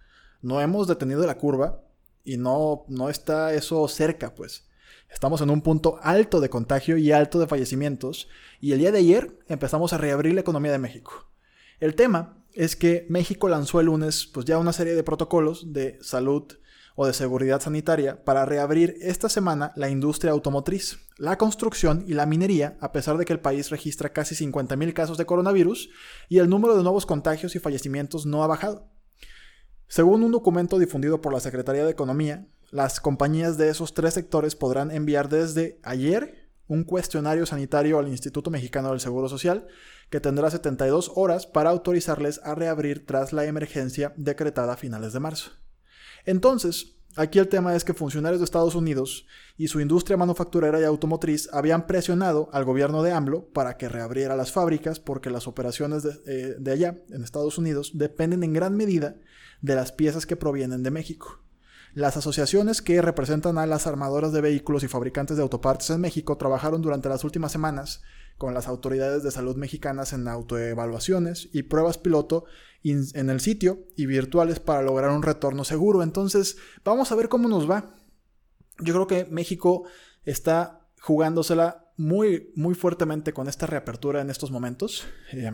No 0.41 0.59
hemos 0.59 0.87
detenido 0.87 1.25
la 1.25 1.37
curva, 1.37 1.81
y 2.23 2.37
no, 2.37 2.85
no 2.87 3.09
está 3.09 3.53
eso 3.53 3.87
cerca, 3.87 4.33
pues. 4.35 4.67
Estamos 5.09 5.41
en 5.41 5.49
un 5.49 5.61
punto 5.61 5.99
alto 6.01 6.39
de 6.39 6.49
contagio 6.49 6.97
y 6.97 7.11
alto 7.11 7.39
de 7.39 7.47
fallecimientos 7.47 8.29
y 8.61 8.71
el 8.71 8.79
día 8.79 8.91
de 8.91 8.99
ayer 8.99 9.39
empezamos 9.47 9.91
a 9.91 9.97
reabrir 9.97 10.33
la 10.33 10.41
economía 10.41 10.71
de 10.71 10.77
México. 10.77 11.29
El 11.79 11.95
tema 11.95 12.37
es 12.53 12.75
que 12.75 13.05
México 13.09 13.49
lanzó 13.49 13.79
el 13.79 13.87
lunes 13.87 14.25
pues 14.25 14.45
ya 14.45 14.57
una 14.57 14.73
serie 14.73 14.95
de 14.95 15.03
protocolos 15.03 15.73
de 15.73 15.97
salud 16.01 16.43
o 16.95 17.05
de 17.05 17.13
seguridad 17.13 17.61
sanitaria 17.61 18.23
para 18.23 18.45
reabrir 18.45 18.95
esta 19.01 19.29
semana 19.29 19.73
la 19.75 19.89
industria 19.89 20.31
automotriz, 20.31 20.99
la 21.17 21.37
construcción 21.37 22.03
y 22.07 22.13
la 22.13 22.25
minería, 22.25 22.77
a 22.79 22.91
pesar 22.91 23.17
de 23.17 23.25
que 23.25 23.33
el 23.33 23.39
país 23.39 23.69
registra 23.69 24.13
casi 24.13 24.35
50.000 24.35 24.93
casos 24.93 25.17
de 25.17 25.25
coronavirus 25.25 25.89
y 26.29 26.39
el 26.39 26.49
número 26.49 26.75
de 26.75 26.83
nuevos 26.83 27.05
contagios 27.05 27.55
y 27.55 27.59
fallecimientos 27.59 28.25
no 28.25 28.43
ha 28.43 28.47
bajado. 28.47 28.87
Según 29.91 30.23
un 30.23 30.31
documento 30.31 30.79
difundido 30.79 31.19
por 31.19 31.33
la 31.33 31.41
Secretaría 31.41 31.83
de 31.83 31.91
Economía, 31.91 32.47
las 32.69 33.01
compañías 33.01 33.57
de 33.57 33.67
esos 33.67 33.93
tres 33.93 34.13
sectores 34.13 34.55
podrán 34.55 34.89
enviar 34.89 35.27
desde 35.27 35.81
ayer 35.83 36.49
un 36.69 36.85
cuestionario 36.85 37.45
sanitario 37.45 37.99
al 37.99 38.07
Instituto 38.07 38.49
Mexicano 38.49 38.91
del 38.91 39.01
Seguro 39.01 39.27
Social 39.27 39.67
que 40.09 40.21
tendrá 40.21 40.49
72 40.49 41.11
horas 41.15 41.45
para 41.45 41.71
autorizarles 41.71 42.39
a 42.45 42.55
reabrir 42.55 43.05
tras 43.05 43.33
la 43.33 43.43
emergencia 43.43 44.13
decretada 44.15 44.71
a 44.71 44.77
finales 44.77 45.11
de 45.11 45.19
marzo. 45.19 45.51
Entonces, 46.25 46.95
aquí 47.17 47.39
el 47.39 47.49
tema 47.49 47.75
es 47.75 47.83
que 47.83 47.93
funcionarios 47.93 48.39
de 48.39 48.45
Estados 48.45 48.75
Unidos 48.75 49.27
y 49.57 49.67
su 49.67 49.81
industria 49.81 50.15
manufacturera 50.15 50.79
y 50.79 50.85
automotriz 50.85 51.49
habían 51.51 51.85
presionado 51.85 52.47
al 52.53 52.63
gobierno 52.63 53.03
de 53.03 53.11
AMLO 53.11 53.49
para 53.49 53.75
que 53.75 53.89
reabriera 53.89 54.37
las 54.37 54.53
fábricas 54.53 55.01
porque 55.01 55.29
las 55.29 55.49
operaciones 55.49 56.03
de, 56.03 56.11
eh, 56.27 56.55
de 56.57 56.71
allá, 56.71 57.03
en 57.09 57.25
Estados 57.25 57.57
Unidos, 57.57 57.91
dependen 57.95 58.41
en 58.43 58.53
gran 58.53 58.77
medida 58.77 59.17
de 59.61 59.75
las 59.75 59.91
piezas 59.91 60.25
que 60.25 60.35
provienen 60.35 60.83
de 60.83 60.91
México. 60.91 61.39
Las 61.93 62.15
asociaciones 62.15 62.81
que 62.81 63.01
representan 63.01 63.57
a 63.57 63.65
las 63.65 63.85
armadoras 63.85 64.31
de 64.31 64.41
vehículos 64.41 64.83
y 64.83 64.87
fabricantes 64.87 65.35
de 65.35 65.43
autopartes 65.43 65.89
en 65.89 65.99
México 65.99 66.37
trabajaron 66.37 66.81
durante 66.81 67.09
las 67.09 67.23
últimas 67.23 67.51
semanas 67.51 68.01
con 68.37 68.53
las 68.53 68.67
autoridades 68.67 69.23
de 69.23 69.31
salud 69.31 69.57
mexicanas 69.57 70.13
en 70.13 70.27
autoevaluaciones 70.27 71.49
y 71.51 71.63
pruebas 71.63 71.97
piloto 71.97 72.45
en 72.83 73.29
el 73.29 73.39
sitio 73.39 73.85
y 73.95 74.05
virtuales 74.05 74.59
para 74.59 74.81
lograr 74.81 75.11
un 75.11 75.21
retorno 75.21 75.63
seguro. 75.63 76.01
Entonces, 76.01 76.57
vamos 76.83 77.11
a 77.11 77.15
ver 77.15 77.29
cómo 77.29 77.47
nos 77.47 77.69
va. 77.69 77.93
Yo 78.79 78.93
creo 78.93 79.07
que 79.07 79.25
México 79.25 79.83
está 80.23 80.87
jugándosela 81.01 81.91
muy, 81.97 82.51
muy 82.55 82.73
fuertemente 82.73 83.33
con 83.33 83.47
esta 83.47 83.67
reapertura 83.67 84.21
en 84.21 84.29
estos 84.29 84.49
momentos. 84.49 85.05
Eh, 85.33 85.51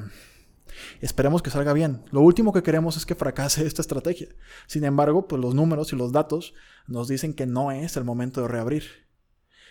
Esperemos 1.02 1.42
que 1.42 1.50
salga 1.50 1.74
bien. 1.74 2.04
Lo 2.12 2.22
último 2.22 2.54
que 2.54 2.64
queremos 2.64 2.98
es 2.98 3.06
que 3.06 3.16
fracase 3.16 3.66
esta 3.68 3.82
estrategia. 3.82 4.28
Sin 4.68 4.84
embargo, 4.84 5.28
pues 5.28 5.42
los 5.42 5.56
números 5.56 5.94
y 5.94 5.96
los 5.96 6.12
datos 6.12 6.54
nos 6.88 7.08
dicen 7.08 7.34
que 7.34 7.46
no 7.46 7.72
es 7.72 7.98
el 7.98 8.04
momento 8.04 8.42
de 8.42 8.48
reabrir. 8.48 9.08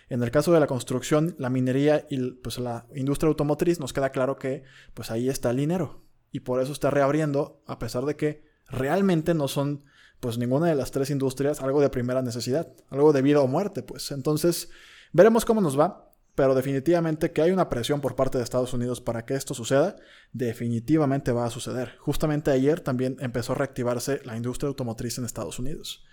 En 0.09 0.23
el 0.23 0.31
caso 0.31 0.53
de 0.53 0.61
la 0.61 0.69
construcción, 0.69 1.35
la 1.39 1.51
minería 1.51 2.07
y 2.09 2.31
pues, 2.31 2.59
la 2.59 2.87
industria 2.95 3.29
automotriz, 3.29 3.81
nos 3.81 3.93
queda 3.93 4.11
claro 4.11 4.39
que 4.39 4.63
pues 4.95 5.11
ahí 5.11 5.29
está 5.29 5.51
el 5.51 5.57
dinero. 5.57 6.05
Y 6.31 6.41
por 6.41 6.61
eso 6.61 6.73
está 6.73 6.91
reabriendo, 6.91 7.63
a 7.67 7.79
pesar 7.79 8.05
de 8.05 8.17
que 8.17 8.45
realmente 8.69 9.35
no 9.35 9.49
son 9.49 9.85
pues 10.21 10.39
ninguna 10.39 10.67
de 10.69 10.75
las 10.75 10.93
tres 10.93 11.11
industrias 11.11 11.61
algo 11.61 11.81
de 11.81 11.91
primera 11.91 12.23
necesidad, 12.23 12.73
algo 12.89 13.13
de 13.13 13.23
vida 13.23 13.41
o 13.41 13.49
muerte, 13.49 13.83
pues. 13.83 14.11
Entonces, 14.13 14.71
veremos 15.13 15.45
cómo 15.45 15.61
nos 15.61 15.79
va 15.79 16.06
pero 16.37 16.55
definitivamente 16.55 17.33
que 17.33 17.41
hay 17.41 17.51
una 17.51 17.71
presión 17.71 18.03
por 18.03 18.15
parte 18.15 18.37
de 18.37 18.45
Estados 18.45 18.75
Unidos 18.75 19.01
para 19.01 19.25
que 19.25 19.35
esto 19.35 19.55
suceda, 19.55 19.97
definitivamente 20.33 21.33
va 21.33 21.47
a 21.47 21.51
suceder. 21.51 21.97
Justamente 21.99 22.51
ayer 22.51 22.81
también 22.81 23.17
empezó 23.21 23.53
a 23.53 23.57
reactivarse 23.57 24.21
la 24.23 24.37
industria 24.37 24.69
automotriz 24.69 25.17
en 25.17 25.25
Estados 25.25 25.59
Unidos. 25.59 26.05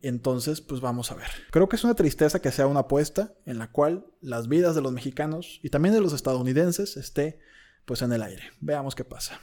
Entonces, 0.00 0.62
pues 0.62 0.80
vamos 0.80 1.12
a 1.12 1.16
ver. 1.16 1.26
Creo 1.50 1.68
que 1.68 1.76
es 1.76 1.84
una 1.84 1.94
tristeza 1.94 2.40
que 2.40 2.50
sea 2.50 2.66
una 2.66 2.80
apuesta 2.80 3.34
en 3.44 3.58
la 3.58 3.70
cual 3.70 4.06
las 4.22 4.48
vidas 4.48 4.74
de 4.74 4.80
los 4.80 4.92
mexicanos 4.92 5.60
y 5.62 5.68
también 5.68 5.94
de 5.94 6.00
los 6.00 6.14
estadounidenses 6.14 6.96
esté 6.96 7.38
pues 7.84 8.00
en 8.00 8.12
el 8.12 8.22
aire. 8.22 8.44
Veamos 8.60 8.94
qué 8.94 9.04
pasa. 9.04 9.38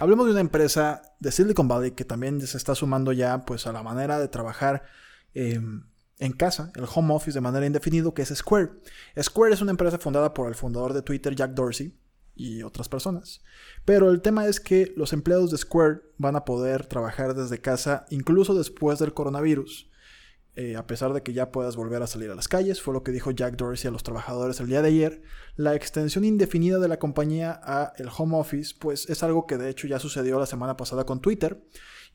Hablemos 0.00 0.26
de 0.26 0.32
una 0.32 0.40
empresa 0.40 1.02
de 1.20 1.30
Silicon 1.30 1.68
Valley 1.68 1.92
que 1.92 2.04
también 2.04 2.40
se 2.44 2.56
está 2.56 2.74
sumando 2.74 3.12
ya 3.12 3.44
pues 3.44 3.68
a 3.68 3.72
la 3.72 3.84
manera 3.84 4.18
de 4.18 4.26
trabajar 4.26 4.84
eh, 5.34 5.60
en 6.18 6.32
casa, 6.32 6.72
el 6.74 6.84
home 6.92 7.14
office 7.14 7.36
de 7.36 7.40
manera 7.40 7.66
indefinida, 7.66 8.12
que 8.12 8.22
es 8.22 8.34
Square. 8.34 8.70
Square 9.20 9.54
es 9.54 9.62
una 9.62 9.70
empresa 9.70 9.98
fundada 9.98 10.34
por 10.34 10.48
el 10.48 10.54
fundador 10.54 10.92
de 10.92 11.02
Twitter, 11.02 11.34
Jack 11.34 11.52
Dorsey, 11.52 11.94
y 12.38 12.62
otras 12.62 12.88
personas. 12.88 13.42
Pero 13.84 14.10
el 14.10 14.22
tema 14.22 14.46
es 14.46 14.60
que 14.60 14.92
los 14.96 15.12
empleados 15.12 15.50
de 15.50 15.58
Square 15.58 16.00
van 16.16 16.36
a 16.36 16.44
poder 16.44 16.86
trabajar 16.86 17.34
desde 17.34 17.60
casa 17.60 18.06
incluso 18.10 18.54
después 18.54 18.98
del 19.00 19.12
coronavirus. 19.12 19.90
Eh, 20.54 20.76
a 20.76 20.86
pesar 20.86 21.12
de 21.12 21.22
que 21.22 21.32
ya 21.32 21.52
puedas 21.52 21.76
volver 21.76 22.02
a 22.02 22.08
salir 22.08 22.30
a 22.30 22.34
las 22.34 22.48
calles, 22.48 22.80
fue 22.80 22.94
lo 22.94 23.04
que 23.04 23.12
dijo 23.12 23.30
Jack 23.30 23.56
Dorsey 23.56 23.88
a 23.88 23.92
los 23.92 24.02
trabajadores 24.02 24.58
el 24.58 24.66
día 24.66 24.82
de 24.82 24.88
ayer, 24.88 25.22
la 25.54 25.76
extensión 25.76 26.24
indefinida 26.24 26.78
de 26.80 26.88
la 26.88 26.98
compañía 26.98 27.60
a 27.62 27.92
el 27.96 28.08
home 28.16 28.36
office, 28.36 28.74
pues 28.76 29.08
es 29.08 29.22
algo 29.22 29.46
que 29.46 29.56
de 29.56 29.68
hecho 29.70 29.86
ya 29.86 30.00
sucedió 30.00 30.38
la 30.38 30.46
semana 30.46 30.76
pasada 30.76 31.04
con 31.04 31.20
Twitter, 31.20 31.62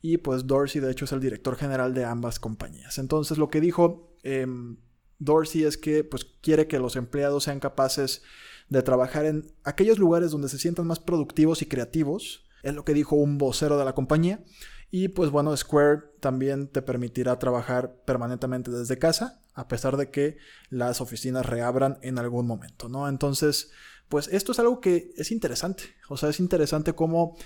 y 0.00 0.18
pues 0.18 0.46
Dorsey 0.46 0.80
de 0.80 0.90
hecho 0.90 1.04
es 1.04 1.12
el 1.12 1.20
director 1.20 1.56
general 1.56 1.94
de 1.94 2.04
ambas 2.04 2.38
compañías. 2.38 2.98
Entonces 2.98 3.38
lo 3.38 3.48
que 3.48 3.60
dijo 3.60 4.16
em, 4.22 4.76
Dorsey 5.18 5.64
es 5.64 5.78
que 5.78 6.04
pues 6.04 6.24
quiere 6.42 6.66
que 6.66 6.78
los 6.78 6.96
empleados 6.96 7.44
sean 7.44 7.60
capaces 7.60 8.22
de 8.68 8.82
trabajar 8.82 9.26
en 9.26 9.52
aquellos 9.62 9.98
lugares 9.98 10.30
donde 10.30 10.48
se 10.48 10.58
sientan 10.58 10.86
más 10.86 11.00
productivos 11.00 11.62
y 11.62 11.66
creativos, 11.66 12.44
es 12.62 12.74
lo 12.74 12.84
que 12.84 12.94
dijo 12.94 13.16
un 13.16 13.38
vocero 13.38 13.78
de 13.78 13.84
la 13.84 13.94
compañía. 13.94 14.42
Y 14.90 15.08
pues 15.08 15.30
bueno, 15.30 15.56
Square 15.56 16.02
también 16.20 16.68
te 16.68 16.80
permitirá 16.80 17.38
trabajar 17.38 17.96
permanentemente 18.04 18.70
desde 18.70 18.98
casa, 18.98 19.42
a 19.54 19.68
pesar 19.68 19.96
de 19.96 20.10
que 20.10 20.36
las 20.70 21.00
oficinas 21.00 21.46
reabran 21.46 21.98
en 22.02 22.18
algún 22.18 22.46
momento, 22.46 22.88
¿no? 22.88 23.08
Entonces, 23.08 23.70
pues 24.08 24.28
esto 24.28 24.52
es 24.52 24.58
algo 24.58 24.80
que 24.80 25.12
es 25.16 25.32
interesante. 25.32 25.84
O 26.08 26.16
sea, 26.16 26.28
es 26.28 26.38
interesante 26.38 26.92
cómo 26.94 27.36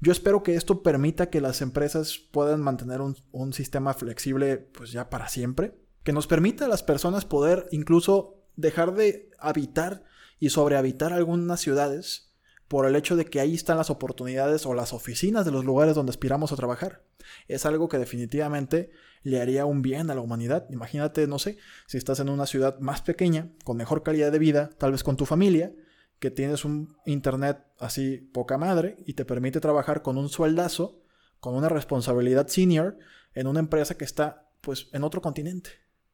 yo 0.00 0.12
espero 0.12 0.42
que 0.42 0.54
esto 0.54 0.82
permita 0.82 1.30
que 1.30 1.40
las 1.40 1.60
empresas 1.60 2.18
puedan 2.30 2.60
mantener 2.60 3.00
un, 3.00 3.52
sistema 3.52 3.94
flexible 3.94 4.58
pues 4.58 4.92
ya 4.92 5.10
para 5.10 5.28
siempre, 5.28 5.74
que 6.04 6.12
nos 6.12 6.26
permita 6.26 6.66
a 6.66 6.68
las 6.68 6.82
personas 6.82 7.24
poder 7.24 7.66
incluso 7.72 8.44
dejar 8.56 8.94
de 8.94 9.30
habitar 9.38 10.04
y 10.38 10.50
sobrehabitar 10.50 11.12
algunas 11.12 11.60
ciudades 11.60 12.32
por 12.68 12.86
el 12.86 12.96
hecho 12.96 13.16
de 13.16 13.24
que 13.24 13.40
ahí 13.40 13.54
están 13.54 13.78
las 13.78 13.90
oportunidades 13.90 14.66
o 14.66 14.74
las 14.74 14.92
oficinas 14.92 15.44
de 15.44 15.50
los 15.50 15.64
lugares 15.64 15.94
donde 15.94 16.10
aspiramos 16.10 16.52
a 16.52 16.56
trabajar. 16.56 17.02
Es 17.48 17.66
algo 17.66 17.88
que 17.88 17.98
definitivamente 17.98 18.90
le 19.22 19.40
haría 19.40 19.64
un 19.64 19.82
bien 19.82 20.10
a 20.10 20.14
la 20.14 20.20
humanidad. 20.20 20.66
Imagínate, 20.70 21.26
no 21.26 21.38
sé, 21.38 21.56
si 21.86 21.96
estás 21.96 22.20
en 22.20 22.28
una 22.28 22.46
ciudad 22.46 22.78
más 22.78 23.00
pequeña, 23.00 23.50
con 23.64 23.78
mejor 23.78 24.02
calidad 24.02 24.30
de 24.30 24.38
vida, 24.38 24.70
tal 24.78 24.92
vez 24.92 25.02
con 25.02 25.16
tu 25.16 25.24
familia, 25.24 25.72
que 26.18 26.30
tienes 26.30 26.64
un 26.64 26.96
internet 27.06 27.64
así 27.78 28.18
poca 28.18 28.58
madre 28.58 28.96
y 29.06 29.14
te 29.14 29.24
permite 29.24 29.60
trabajar 29.60 30.02
con 30.02 30.18
un 30.18 30.28
sueldazo, 30.28 31.00
con 31.40 31.54
una 31.54 31.68
responsabilidad 31.68 32.48
senior 32.48 32.98
en 33.34 33.46
una 33.46 33.60
empresa 33.60 33.96
que 33.96 34.04
está 34.04 34.48
pues 34.60 34.88
en 34.92 35.04
otro 35.04 35.20
continente. 35.20 35.70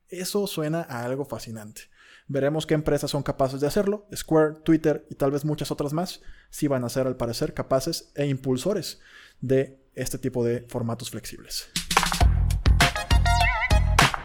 Eso 0.08 0.46
suena 0.46 0.82
a 0.82 1.04
algo 1.04 1.24
fascinante. 1.24 1.82
Veremos 2.26 2.66
qué 2.66 2.74
empresas 2.74 3.10
son 3.10 3.22
capaces 3.22 3.60
de 3.60 3.66
hacerlo. 3.66 4.06
Square, 4.14 4.60
Twitter 4.64 5.06
y 5.10 5.14
tal 5.14 5.30
vez 5.30 5.44
muchas 5.44 5.70
otras 5.70 5.92
más 5.92 6.22
sí 6.50 6.68
van 6.68 6.84
a 6.84 6.88
ser 6.88 7.06
al 7.06 7.16
parecer 7.16 7.54
capaces 7.54 8.12
e 8.14 8.26
impulsores 8.26 9.00
de 9.40 9.82
este 9.94 10.18
tipo 10.18 10.44
de 10.44 10.66
formatos 10.68 11.10
flexibles. 11.10 11.68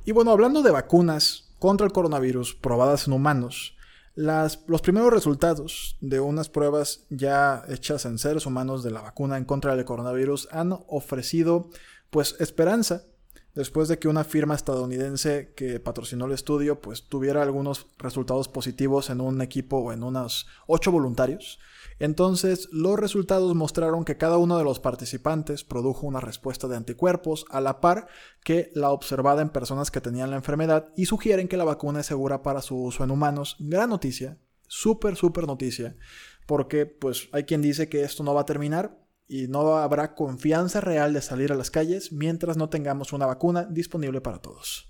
Y 0.05 0.11
bueno, 0.11 0.31
hablando 0.31 0.61
de 0.61 0.71
vacunas 0.71 1.53
contra 1.59 1.85
el 1.85 1.93
coronavirus 1.93 2.55
probadas 2.55 3.07
en 3.07 3.13
humanos, 3.13 3.77
las, 4.15 4.63
los 4.67 4.81
primeros 4.81 5.13
resultados 5.13 5.97
de 6.01 6.19
unas 6.19 6.49
pruebas 6.49 7.05
ya 7.09 7.63
hechas 7.67 8.05
en 8.05 8.17
seres 8.17 8.45
humanos 8.45 8.83
de 8.83 8.91
la 8.91 9.01
vacuna 9.01 9.37
en 9.37 9.45
contra 9.45 9.75
del 9.75 9.85
coronavirus 9.85 10.49
han 10.51 10.73
ofrecido 10.87 11.69
pues 12.09 12.35
esperanza 12.39 13.03
después 13.59 13.89
de 13.89 13.99
que 13.99 14.07
una 14.07 14.23
firma 14.23 14.55
estadounidense 14.55 15.51
que 15.53 15.81
patrocinó 15.81 16.27
el 16.27 16.31
estudio 16.31 16.79
pues 16.79 17.03
tuviera 17.03 17.41
algunos 17.41 17.87
resultados 17.97 18.47
positivos 18.47 19.09
en 19.09 19.19
un 19.19 19.41
equipo 19.41 19.79
o 19.79 19.91
en 19.91 20.01
unos 20.01 20.47
ocho 20.65 20.93
voluntarios. 20.93 21.59
Entonces, 21.99 22.69
los 22.71 22.97
resultados 22.97 23.53
mostraron 23.55 24.05
que 24.05 24.15
cada 24.15 24.37
uno 24.37 24.57
de 24.57 24.63
los 24.63 24.79
participantes 24.79 25.65
produjo 25.65 26.07
una 26.07 26.21
respuesta 26.21 26.69
de 26.69 26.77
anticuerpos 26.77 27.45
a 27.49 27.59
la 27.59 27.81
par 27.81 28.07
que 28.45 28.71
la 28.75 28.91
observada 28.91 29.41
en 29.41 29.49
personas 29.49 29.91
que 29.91 29.99
tenían 29.99 30.29
la 30.29 30.37
enfermedad 30.37 30.93
y 30.95 31.07
sugieren 31.07 31.49
que 31.49 31.57
la 31.57 31.65
vacuna 31.65 31.99
es 31.99 32.05
segura 32.05 32.41
para 32.41 32.61
su 32.61 32.81
uso 32.81 33.03
en 33.03 33.11
humanos. 33.11 33.57
Gran 33.59 33.89
noticia, 33.89 34.37
súper, 34.67 35.17
súper 35.17 35.47
noticia, 35.47 35.97
porque 36.47 36.85
pues 36.85 37.27
hay 37.33 37.43
quien 37.43 37.61
dice 37.61 37.89
que 37.89 38.03
esto 38.03 38.23
no 38.23 38.33
va 38.33 38.41
a 38.41 38.45
terminar, 38.45 38.97
y 39.29 39.47
no 39.47 39.77
habrá 39.77 40.15
confianza 40.15 40.81
real 40.81 41.13
de 41.13 41.21
salir 41.21 41.51
a 41.51 41.55
las 41.55 41.69
calles 41.69 42.11
mientras 42.11 42.57
no 42.57 42.67
tengamos 42.67 43.13
una 43.13 43.27
vacuna 43.27 43.63
disponible 43.63 44.19
para 44.19 44.39
todos. 44.39 44.88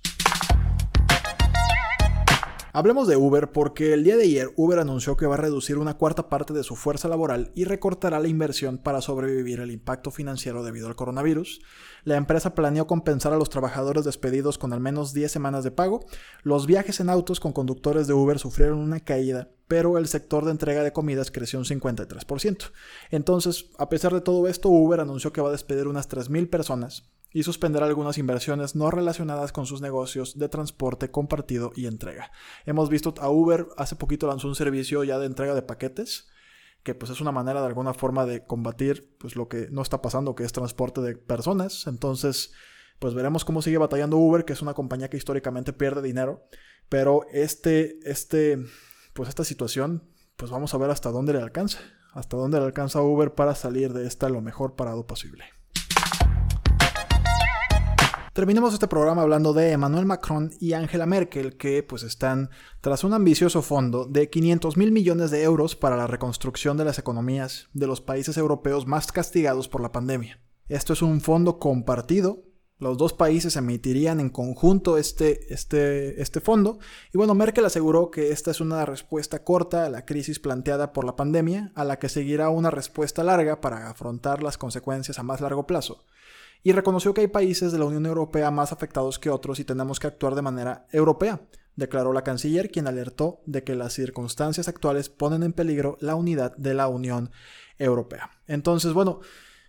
Hablemos 2.72 3.08
de 3.08 3.16
Uber 3.16 3.52
porque 3.52 3.94
el 3.94 4.04
día 4.04 4.16
de 4.16 4.26
ayer 4.26 4.54
Uber 4.56 4.78
anunció 4.78 5.18
que 5.18 5.26
va 5.26 5.34
a 5.34 5.40
reducir 5.40 5.80
una 5.80 5.98
cuarta 5.98 6.30
parte 6.30 6.54
de 6.54 6.64
su 6.64 6.76
fuerza 6.76 7.08
laboral 7.08 7.52
y 7.56 7.64
recortará 7.64 8.20
la 8.20 8.28
inversión 8.28 8.78
para 8.78 9.02
sobrevivir 9.02 9.60
el 9.60 9.72
impacto 9.72 10.12
financiero 10.12 10.62
debido 10.62 10.88
al 10.88 10.96
coronavirus. 10.96 11.62
La 12.04 12.16
empresa 12.16 12.54
planeó 12.54 12.86
compensar 12.86 13.34
a 13.34 13.38
los 13.38 13.50
trabajadores 13.50 14.06
despedidos 14.06 14.60
con 14.60 14.72
al 14.72 14.82
menos 14.82 15.14
10 15.14 15.32
semanas 15.32 15.64
de 15.64 15.72
pago. 15.72 16.06
Los 16.44 16.68
viajes 16.68 17.00
en 17.00 17.10
autos 17.10 17.40
con 17.40 17.54
conductores 17.54 18.06
de 18.06 18.14
Uber 18.14 18.38
sufrieron 18.38 18.78
una 18.78 19.00
caída, 19.00 19.50
pero 19.68 19.98
el 19.98 20.08
sector 20.08 20.46
de 20.46 20.52
entrega 20.52 20.84
de 20.84 20.94
comidas 20.94 21.32
creció 21.32 21.58
un 21.58 21.66
53%. 21.66 22.72
Entonces, 23.10 23.72
a 23.80 23.90
pesar 23.90 24.14
de 24.14 24.22
todo 24.22 24.48
esto, 24.48 24.70
Uber 24.70 25.00
anunció 25.00 25.34
que 25.34 25.42
va 25.42 25.50
a 25.50 25.54
despedir 25.54 25.88
unas 25.88 26.08
3.000 26.08 26.48
personas 26.52 27.10
y 27.32 27.44
suspender 27.44 27.84
algunas 27.84 28.18
inversiones 28.18 28.76
no 28.76 28.90
relacionadas 28.92 29.52
con 29.52 29.66
sus 29.66 29.82
negocios 29.82 30.38
de 30.38 30.50
transporte 30.50 31.12
compartido 31.12 31.72
y 31.76 31.86
entrega. 31.86 32.32
Hemos 32.66 32.90
visto 32.90 33.14
a 33.20 33.30
Uber, 33.30 33.68
hace 33.78 33.96
poquito 33.96 34.28
lanzó 34.28 34.48
un 34.48 34.56
servicio 34.56 35.04
ya 35.04 35.20
de 35.20 35.28
entrega 35.28 35.54
de 35.54 35.62
paquetes, 35.62 36.28
que 36.84 36.96
pues 36.96 37.12
es 37.12 37.22
una 37.22 37.32
manera 37.32 37.62
de 37.62 37.68
alguna 37.68 37.94
forma 37.94 38.26
de 38.26 38.46
combatir 38.46 39.16
pues 39.20 39.36
lo 39.36 39.48
que 39.48 39.68
no 39.70 39.82
está 39.82 40.02
pasando, 40.02 40.36
que 40.36 40.44
es 40.44 40.54
transporte 40.54 41.02
de 41.02 41.16
personas. 41.16 41.88
Entonces, 41.88 42.54
pues 43.00 43.14
veremos 43.14 43.46
cómo 43.46 43.62
sigue 43.62 43.78
batallando 43.78 44.18
Uber, 44.18 44.46
que 44.46 44.54
es 44.54 44.62
una 44.62 44.74
compañía 44.74 45.10
que 45.10 45.18
históricamente 45.18 45.74
pierde 45.74 46.02
dinero, 46.02 46.48
pero 46.90 47.26
este, 47.32 48.00
este, 48.10 48.58
pues 49.14 49.30
esta 49.30 49.44
situación, 49.44 50.10
pues 50.36 50.52
vamos 50.52 50.74
a 50.74 50.78
ver 50.78 50.90
hasta 50.90 51.12
dónde 51.12 51.34
le 51.34 51.40
alcanza, 51.40 51.80
hasta 52.14 52.38
dónde 52.38 52.60
le 52.60 52.66
alcanza 52.66 53.02
Uber 53.02 53.36
para 53.36 53.56
salir 53.56 53.94
de 53.94 54.08
esta 54.08 54.30
lo 54.30 54.42
mejor 54.42 54.76
parado 54.76 55.06
posible. 55.06 55.59
Terminemos 58.40 58.74
este 58.74 58.88
programa 58.88 59.24
hablando 59.24 59.52
de 59.52 59.74
Emmanuel 59.74 60.06
Macron 60.06 60.54
y 60.62 60.72
Angela 60.72 61.06
Merkel, 61.06 61.58
que 61.58 61.84
pues 61.84 62.04
están 62.04 62.50
tras 62.80 63.04
un 63.04 63.14
ambicioso 63.14 63.62
fondo 63.62 64.06
de 64.06 64.30
500 64.30 64.78
mil 64.78 64.94
millones 64.94 65.30
de 65.30 65.44
euros 65.44 65.76
para 65.76 65.98
la 65.98 66.08
reconstrucción 66.08 66.78
de 66.78 66.86
las 66.86 66.98
economías 66.98 67.68
de 67.74 67.86
los 67.86 68.00
países 68.00 68.38
europeos 68.38 68.88
más 68.88 69.12
castigados 69.12 69.68
por 69.68 69.82
la 69.82 69.92
pandemia. 69.92 70.40
Esto 70.70 70.94
es 70.94 71.02
un 71.02 71.20
fondo 71.20 71.60
compartido. 71.60 72.46
Los 72.78 72.98
dos 72.98 73.12
países 73.12 73.58
emitirían 73.58 74.22
en 74.22 74.30
conjunto 74.30 74.98
este, 74.98 75.54
este, 75.54 76.22
este 76.22 76.40
fondo. 76.40 76.80
Y 77.14 77.18
bueno, 77.18 77.36
Merkel 77.36 77.66
aseguró 77.66 78.10
que 78.10 78.32
esta 78.32 78.52
es 78.52 78.62
una 78.62 78.86
respuesta 78.86 79.44
corta 79.44 79.86
a 79.86 79.90
la 79.90 80.06
crisis 80.06 80.40
planteada 80.40 80.94
por 80.94 81.04
la 81.04 81.18
pandemia, 81.18 81.74
a 81.76 81.84
la 81.84 82.00
que 82.00 82.08
seguirá 82.08 82.48
una 82.48 82.72
respuesta 82.72 83.22
larga 83.22 83.60
para 83.60 83.90
afrontar 83.90 84.42
las 84.42 84.58
consecuencias 84.58 85.20
a 85.20 85.24
más 85.24 85.42
largo 85.42 85.68
plazo 85.68 86.06
y 86.64 86.72
reconoció 86.74 87.14
que 87.14 87.22
hay 87.22 87.28
países 87.28 87.72
de 87.72 87.80
la 87.80 87.86
Unión 87.86 88.06
Europea 88.06 88.52
más 88.52 88.72
afectados 88.72 89.20
que 89.20 89.30
otros 89.30 89.60
y 89.60 89.66
tenemos 89.66 90.00
que 90.00 90.08
actuar 90.08 90.36
de 90.36 90.42
manera 90.42 90.88
europea, 90.92 91.42
declaró 91.76 92.14
la 92.14 92.24
canciller, 92.24 92.70
quien 92.70 92.88
alertó 92.88 93.42
de 93.46 93.64
que 93.64 93.76
las 93.76 93.94
circunstancias 93.94 94.68
actuales 94.68 95.10
ponen 95.10 95.44
en 95.44 95.54
peligro 95.54 95.98
la 96.02 96.16
unidad 96.16 96.56
de 96.58 96.74
la 96.74 96.88
Unión 96.88 97.32
Europea. 97.78 98.30
Entonces, 98.48 98.94
bueno, 98.94 99.22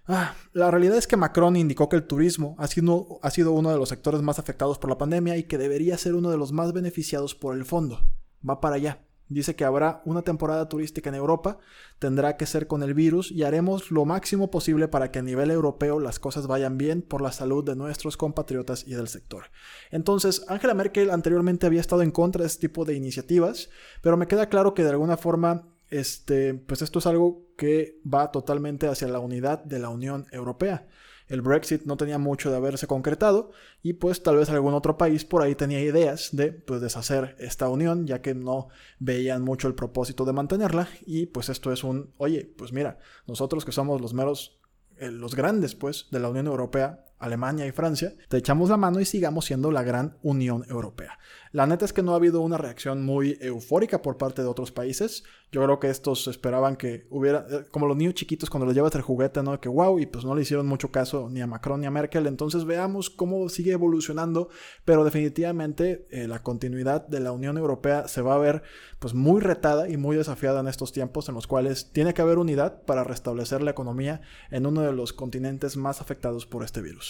ah, 0.07 0.35
la 0.53 0.71
realidad 0.71 0.97
es 0.97 1.07
que 1.07 1.17
Macron 1.17 1.57
indicó 1.57 1.89
que 1.89 1.97
el 1.97 2.07
turismo 2.07 2.57
ha 2.59 2.67
sido, 2.67 3.21
ha 3.23 3.31
sido 3.31 3.53
uno 3.53 3.71
de 3.71 3.79
los 3.79 3.89
sectores 3.89 4.23
más 4.23 4.39
afectados 4.39 4.79
por 4.79 4.91
la 4.91 4.99
pandemia 4.99 5.37
y 5.37 5.45
que 5.45 5.59
debería 5.59 5.97
ser 5.97 6.15
uno 6.15 6.31
de 6.31 6.39
los 6.39 6.51
más 6.53 6.73
beneficiados 6.73 7.35
por 7.35 7.57
el 7.57 7.65
fondo. 7.65 8.05
Va 8.49 8.61
para 8.61 8.77
allá. 8.77 9.05
Dice 9.31 9.55
que 9.55 9.65
habrá 9.65 10.03
una 10.05 10.23
temporada 10.23 10.69
turística 10.69 11.09
en 11.09 11.15
Europa, 11.15 11.59
tendrá 12.01 12.37
que 12.37 12.47
ser 12.47 12.67
con 12.67 12.83
el 12.83 12.95
virus 12.95 13.31
y 13.31 13.45
haremos 13.45 13.93
lo 13.93 14.05
máximo 14.05 14.51
posible 14.51 14.89
para 14.89 15.13
que 15.13 15.21
a 15.21 15.23
nivel 15.23 15.53
europeo 15.53 16.01
las 16.01 16.19
cosas 16.19 16.49
vayan 16.49 16.77
bien 16.77 17.01
por 17.01 17.23
la 17.23 17.31
salud 17.31 17.65
de 17.65 17.77
nuestros 17.77 18.17
compatriotas 18.17 18.85
y 18.89 18.95
del 18.95 19.07
sector. 19.07 19.45
Entonces, 19.93 20.45
Angela 20.49 20.75
Merkel 20.75 21.11
anteriormente 21.11 21.67
había 21.67 21.81
estado 21.81 22.03
en 22.03 22.11
contra 22.11 22.43
de 22.43 22.49
este 22.49 22.67
tipo 22.67 22.85
de 22.85 22.95
iniciativas, 22.95 23.71
pero 24.03 24.17
me 24.17 24.27
queda 24.27 24.49
claro 24.49 24.75
que 24.75 24.83
de 24.83 24.91
alguna 24.91 25.17
forma 25.17 25.69
este, 25.91 26.55
pues 26.55 26.83
esto 26.83 26.99
es 26.99 27.07
algo 27.07 27.47
que 27.57 28.01
va 28.03 28.33
totalmente 28.33 28.89
hacia 28.89 29.07
la 29.07 29.21
unidad 29.21 29.63
de 29.63 29.79
la 29.79 29.91
Unión 29.91 30.27
Europea 30.33 30.89
el 31.31 31.41
Brexit 31.41 31.85
no 31.85 31.97
tenía 31.97 32.19
mucho 32.19 32.51
de 32.51 32.57
haberse 32.57 32.87
concretado 32.87 33.53
y 33.83 33.95
pues 33.95 34.23
tal 34.23 34.37
vez 34.37 34.51
algún 34.51 34.75
otro 34.75 34.99
país 34.99 35.25
por 35.25 35.43
ahí 35.43 35.55
tenía 35.55 35.81
ideas 35.81 36.31
de 36.33 36.53
pues 36.53 36.81
deshacer 36.81 37.37
esta 37.39 37.69
unión 37.69 38.07
ya 38.07 38.21
que 38.21 38.35
no 38.35 38.69
veían 38.99 39.43
mucho 39.43 39.69
el 39.69 39.75
propósito 39.75 40.25
de 40.25 40.33
mantenerla 40.33 40.89
y 41.07 41.27
pues 41.27 41.49
esto 41.49 41.73
es 41.73 41.85
un, 41.85 42.13
oye, 42.19 42.53
pues 42.59 42.73
mira, 42.73 42.99
nosotros 43.27 43.65
que 43.65 43.73
somos 43.73 44.01
los 44.01 44.13
meros, 44.13 44.61
eh, 44.99 45.11
los 45.11 45.35
grandes 45.35 45.75
pues 45.75 46.09
de 46.11 46.19
la 46.19 46.29
Unión 46.29 46.49
Europea, 46.49 47.07
Alemania 47.21 47.67
y 47.67 47.73
Francia, 47.73 48.15
te 48.29 48.39
echamos 48.39 48.71
la 48.71 48.77
mano 48.77 48.99
y 48.99 49.05
sigamos 49.05 49.45
siendo 49.45 49.71
la 49.71 49.83
gran 49.83 50.17
Unión 50.23 50.65
Europea. 50.69 51.19
La 51.53 51.67
neta 51.67 51.85
es 51.85 51.93
que 51.93 52.03
no 52.03 52.13
ha 52.13 52.17
habido 52.17 52.43
una 52.43 52.59
reacción 52.59 53.05
muy 53.05 53.37
eufórica 53.41 54.03
por 54.03 54.17
parte 54.17 54.41
de 54.41 54.47
otros 54.47 54.71
países. 54.71 55.25
Yo 55.51 55.65
creo 55.65 55.81
que 55.81 55.91
estos 55.91 56.29
esperaban 56.29 56.77
que 56.77 57.09
hubiera, 57.11 57.45
eh, 57.51 57.65
como 57.73 57.89
los 57.89 57.97
niños 57.97 58.15
chiquitos 58.15 58.49
cuando 58.49 58.67
les 58.67 58.77
llevas 58.77 58.95
el 58.95 59.03
juguete, 59.03 59.43
¿no? 59.43 59.61
Que 59.61 59.69
wow, 59.69 59.99
y 59.99 60.07
pues 60.07 60.25
no 60.25 60.37
le 60.37 60.43
hicieron 60.43 60.69
mucho 60.69 60.93
caso 60.93 61.29
ni 61.29 61.41
a 61.41 61.49
Macron 61.49 61.81
ni 61.81 61.89
a 61.89 61.91
Merkel. 61.91 62.29
Entonces 62.29 62.65
veamos 62.65 63.11
cómo 63.11 63.49
sigue 63.49 63.73
evolucionando, 63.73 64.49
pero 64.85 65.03
definitivamente 65.03 66.07
eh, 66.11 66.29
la 66.29 66.41
continuidad 66.41 67.09
de 67.09 67.19
la 67.19 67.33
Unión 67.33 67.59
Europea 67.59 68.07
se 68.07 68.23
va 68.23 68.37
a 68.37 68.39
ver 68.39 68.63
pues 69.01 69.15
muy 69.15 69.41
retada 69.41 69.89
y 69.89 69.97
muy 69.97 70.17
desafiada 70.17 70.61
en 70.61 70.69
estos 70.69 70.93
tiempos 70.93 71.29
en 71.29 71.35
los 71.35 71.49
cuales 71.49 71.91
tiene 71.91 72.15
que 72.15 72.23
haber 72.23 72.39
unidad 72.39 72.83
para 72.83 73.03
restablecer 73.03 73.61
la 73.61 73.73
economía 73.73 74.21
en 74.53 74.67
uno 74.67 74.83
de 74.83 74.93
los 74.93 75.13
continentes 75.13 75.77
más 75.77 76.01
afectados 76.01 76.47
por 76.47 76.63
este 76.63 76.81
virus. 76.81 77.10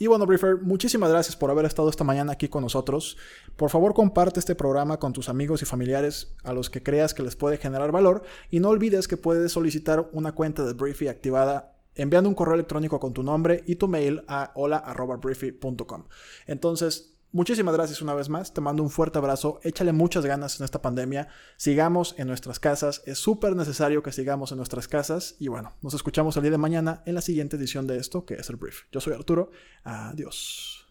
Y 0.00 0.06
bueno, 0.06 0.24
Briefer, 0.24 0.56
muchísimas 0.62 1.10
gracias 1.10 1.36
por 1.36 1.50
haber 1.50 1.66
estado 1.66 1.90
esta 1.90 2.04
mañana 2.04 2.32
aquí 2.32 2.48
con 2.48 2.62
nosotros. 2.62 3.18
Por 3.56 3.68
favor, 3.68 3.92
comparte 3.92 4.40
este 4.40 4.54
programa 4.54 4.98
con 4.98 5.12
tus 5.12 5.28
amigos 5.28 5.60
y 5.60 5.66
familiares 5.66 6.34
a 6.42 6.54
los 6.54 6.70
que 6.70 6.82
creas 6.82 7.12
que 7.12 7.22
les 7.22 7.36
puede 7.36 7.58
generar 7.58 7.92
valor. 7.92 8.22
Y 8.50 8.60
no 8.60 8.70
olvides 8.70 9.08
que 9.08 9.18
puedes 9.18 9.52
solicitar 9.52 10.08
una 10.12 10.32
cuenta 10.32 10.64
de 10.64 10.72
Briefy 10.72 11.08
activada 11.08 11.76
enviando 11.94 12.30
un 12.30 12.34
correo 12.34 12.54
electrónico 12.54 12.98
con 12.98 13.12
tu 13.12 13.22
nombre 13.22 13.62
y 13.66 13.76
tu 13.76 13.88
mail 13.88 14.22
a 14.26 14.52
hola.briefy.com. 14.54 16.04
Entonces, 16.46 17.19
Muchísimas 17.32 17.74
gracias 17.74 18.02
una 18.02 18.14
vez 18.14 18.28
más, 18.28 18.52
te 18.52 18.60
mando 18.60 18.82
un 18.82 18.90
fuerte 18.90 19.18
abrazo, 19.18 19.60
échale 19.62 19.92
muchas 19.92 20.26
ganas 20.26 20.58
en 20.58 20.64
esta 20.64 20.82
pandemia, 20.82 21.28
sigamos 21.56 22.16
en 22.18 22.26
nuestras 22.26 22.58
casas, 22.58 23.02
es 23.06 23.18
súper 23.18 23.54
necesario 23.54 24.02
que 24.02 24.10
sigamos 24.10 24.50
en 24.50 24.56
nuestras 24.56 24.88
casas. 24.88 25.36
Y 25.38 25.46
bueno, 25.46 25.76
nos 25.80 25.94
escuchamos 25.94 26.36
el 26.36 26.42
día 26.42 26.50
de 26.50 26.58
mañana 26.58 27.04
en 27.06 27.14
la 27.14 27.20
siguiente 27.20 27.56
edición 27.56 27.86
de 27.86 27.98
esto 27.98 28.24
que 28.26 28.34
es 28.34 28.50
el 28.50 28.56
brief. 28.56 28.82
Yo 28.90 29.00
soy 29.00 29.14
Arturo, 29.14 29.52
adiós. 29.84 30.88